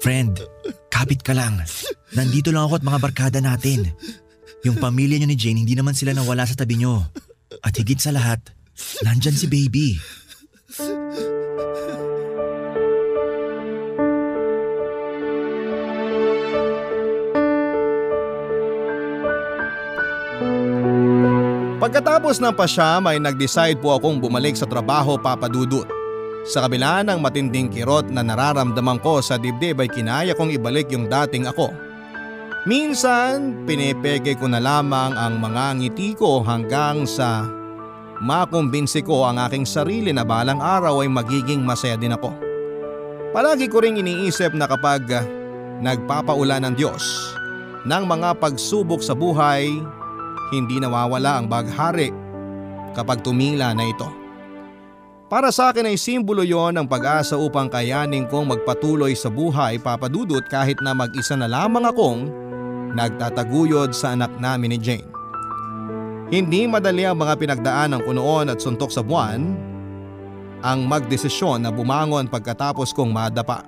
Friend, 0.00 0.40
kapit 0.88 1.20
ka 1.20 1.36
lang. 1.36 1.60
Nandito 2.16 2.48
lang 2.48 2.64
ako 2.64 2.80
at 2.80 2.88
mga 2.88 3.02
barkada 3.04 3.38
natin. 3.44 3.92
Yung 4.64 4.80
pamilya 4.80 5.20
niyo 5.20 5.28
ni 5.28 5.36
Jane, 5.36 5.60
hindi 5.60 5.76
naman 5.76 5.92
sila 5.92 6.16
nawala 6.16 6.48
sa 6.48 6.56
tabi 6.56 6.80
niyo. 6.80 7.04
At 7.64 7.76
higit 7.76 8.00
sa 8.00 8.12
lahat, 8.12 8.40
nandyan 9.04 9.36
si 9.36 9.46
baby. 9.48 9.96
Pagkatapos 21.76 22.42
ng 22.42 22.50
pasyam 22.58 23.06
ay 23.06 23.22
nag-decide 23.22 23.78
po 23.78 23.94
akong 23.94 24.18
bumalik 24.18 24.58
sa 24.58 24.66
trabaho 24.66 25.14
papadudot. 25.14 25.86
Sa 26.46 26.66
kabila 26.66 27.06
ng 27.06 27.18
matinding 27.22 27.70
kirot 27.70 28.10
na 28.10 28.26
nararamdaman 28.26 28.98
ko 29.02 29.22
sa 29.22 29.38
dibdib 29.38 29.78
ay 29.82 29.90
kinaya 29.90 30.34
kong 30.34 30.54
ibalik 30.54 30.90
yung 30.90 31.06
dating 31.06 31.46
ako 31.46 31.85
Minsan, 32.66 33.62
pinepeke 33.62 34.34
ko 34.34 34.50
na 34.50 34.58
lamang 34.58 35.14
ang 35.14 35.38
mga 35.38 35.78
ngiti 35.78 36.18
ko 36.18 36.42
hanggang 36.42 37.06
sa 37.06 37.46
makumbinsi 38.18 39.06
ko 39.06 39.22
ang 39.22 39.38
aking 39.38 39.62
sarili 39.62 40.10
na 40.10 40.26
balang 40.26 40.58
araw 40.58 40.98
ay 40.98 41.06
magiging 41.06 41.62
masaya 41.62 41.94
din 41.94 42.18
ako. 42.18 42.34
Palagi 43.30 43.70
ko 43.70 43.78
ring 43.78 44.02
iniisip 44.02 44.50
na 44.50 44.66
kapag 44.66 45.06
nagpapaulan 45.78 46.66
ng 46.66 46.74
Diyos 46.74 47.06
ng 47.86 48.02
mga 48.02 48.34
pagsubok 48.42 48.98
sa 48.98 49.14
buhay, 49.14 49.70
hindi 50.50 50.82
nawawala 50.82 51.38
ang 51.38 51.46
baghari 51.46 52.10
kapag 52.98 53.22
tumila 53.22 53.70
na 53.78 53.86
ito. 53.86 54.10
Para 55.30 55.54
sa 55.54 55.70
akin 55.70 55.86
ay 55.86 55.98
simbolo 55.98 56.42
yon 56.42 56.74
ng 56.74 56.86
pag-asa 56.90 57.38
upang 57.38 57.70
kayanin 57.70 58.26
kong 58.26 58.50
magpatuloy 58.58 59.14
sa 59.14 59.30
buhay 59.30 59.78
papadudot 59.78 60.42
kahit 60.50 60.82
na 60.82 60.94
mag-isa 60.94 61.38
na 61.38 61.46
lamang 61.46 61.86
akong 61.86 62.45
nagtataguyod 62.94 63.90
sa 63.96 64.14
anak 64.14 64.30
namin 64.38 64.76
ni 64.76 64.78
Jane. 64.78 65.10
Hindi 66.26 66.66
madali 66.66 67.06
ang 67.06 67.22
mga 67.22 67.38
pinagdaanan 67.38 68.02
ko 68.02 68.10
noon 68.10 68.50
at 68.50 68.58
suntok 68.58 68.90
sa 68.90 69.02
buwan 69.06 69.54
ang 70.66 70.82
magdesisyon 70.90 71.62
na 71.62 71.70
bumangon 71.70 72.26
pagkatapos 72.26 72.90
kong 72.90 73.14
madapa. 73.14 73.62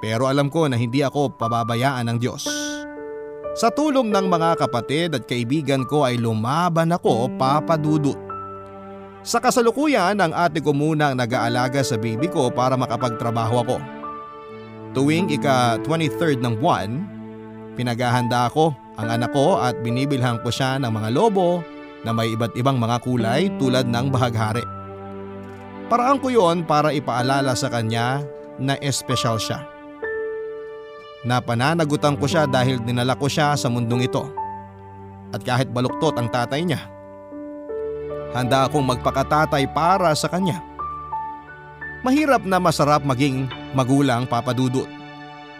Pero 0.00 0.24
alam 0.24 0.48
ko 0.48 0.66
na 0.66 0.80
hindi 0.80 1.04
ako 1.04 1.36
pababayaan 1.36 2.08
ng 2.08 2.18
Diyos. 2.18 2.48
Sa 3.52 3.68
tulong 3.68 4.08
ng 4.08 4.26
mga 4.32 4.64
kapatid 4.64 5.12
at 5.12 5.28
kaibigan 5.28 5.84
ko 5.84 6.08
ay 6.08 6.16
lumaban 6.16 6.96
ako 6.96 7.28
papadudot. 7.36 8.16
Sa 9.20 9.38
kasalukuyan 9.38 10.16
ang 10.16 10.32
ate 10.32 10.64
ko 10.64 10.72
muna 10.72 11.12
ang 11.12 11.20
nag-aalaga 11.20 11.84
sa 11.84 12.00
baby 12.00 12.32
ko 12.32 12.48
para 12.48 12.74
makapagtrabaho 12.80 13.60
ako. 13.60 13.76
Tuwing 14.96 15.28
ika 15.28 15.76
23rd 15.84 16.40
ng 16.40 16.56
buwan, 16.56 17.11
pinaghahanda 17.74 18.48
ako 18.52 18.76
ang 19.00 19.08
anak 19.08 19.32
ko 19.32 19.58
at 19.58 19.80
binibilhan 19.80 20.40
ko 20.44 20.52
siya 20.52 20.76
ng 20.76 20.92
mga 20.92 21.08
lobo 21.16 21.64
na 22.02 22.10
may 22.10 22.34
iba't 22.34 22.52
ibang 22.58 22.76
mga 22.76 23.00
kulay 23.02 23.48
tulad 23.56 23.88
ng 23.88 24.06
bahaghari. 24.12 24.64
Paraan 25.88 26.18
ko 26.18 26.32
yon 26.32 26.64
para 26.64 26.92
ipaalala 26.92 27.52
sa 27.52 27.68
kanya 27.68 28.24
na 28.56 28.76
espesyal 28.80 29.36
siya. 29.36 29.64
Napananagutan 31.22 32.18
ko 32.18 32.26
siya 32.26 32.50
dahil 32.50 32.82
dinala 32.82 33.14
ko 33.14 33.30
siya 33.30 33.54
sa 33.54 33.70
mundong 33.70 34.08
ito. 34.08 34.26
At 35.32 35.40
kahit 35.46 35.70
baluktot 35.70 36.18
ang 36.18 36.28
tatay 36.28 36.66
niya, 36.66 36.82
handa 38.36 38.66
akong 38.66 38.84
magpakatatay 38.84 39.70
para 39.70 40.12
sa 40.18 40.28
kanya. 40.28 40.60
Mahirap 42.02 42.42
na 42.42 42.58
masarap 42.58 43.06
maging 43.06 43.46
magulang 43.72 44.26
papadudot. 44.26 45.01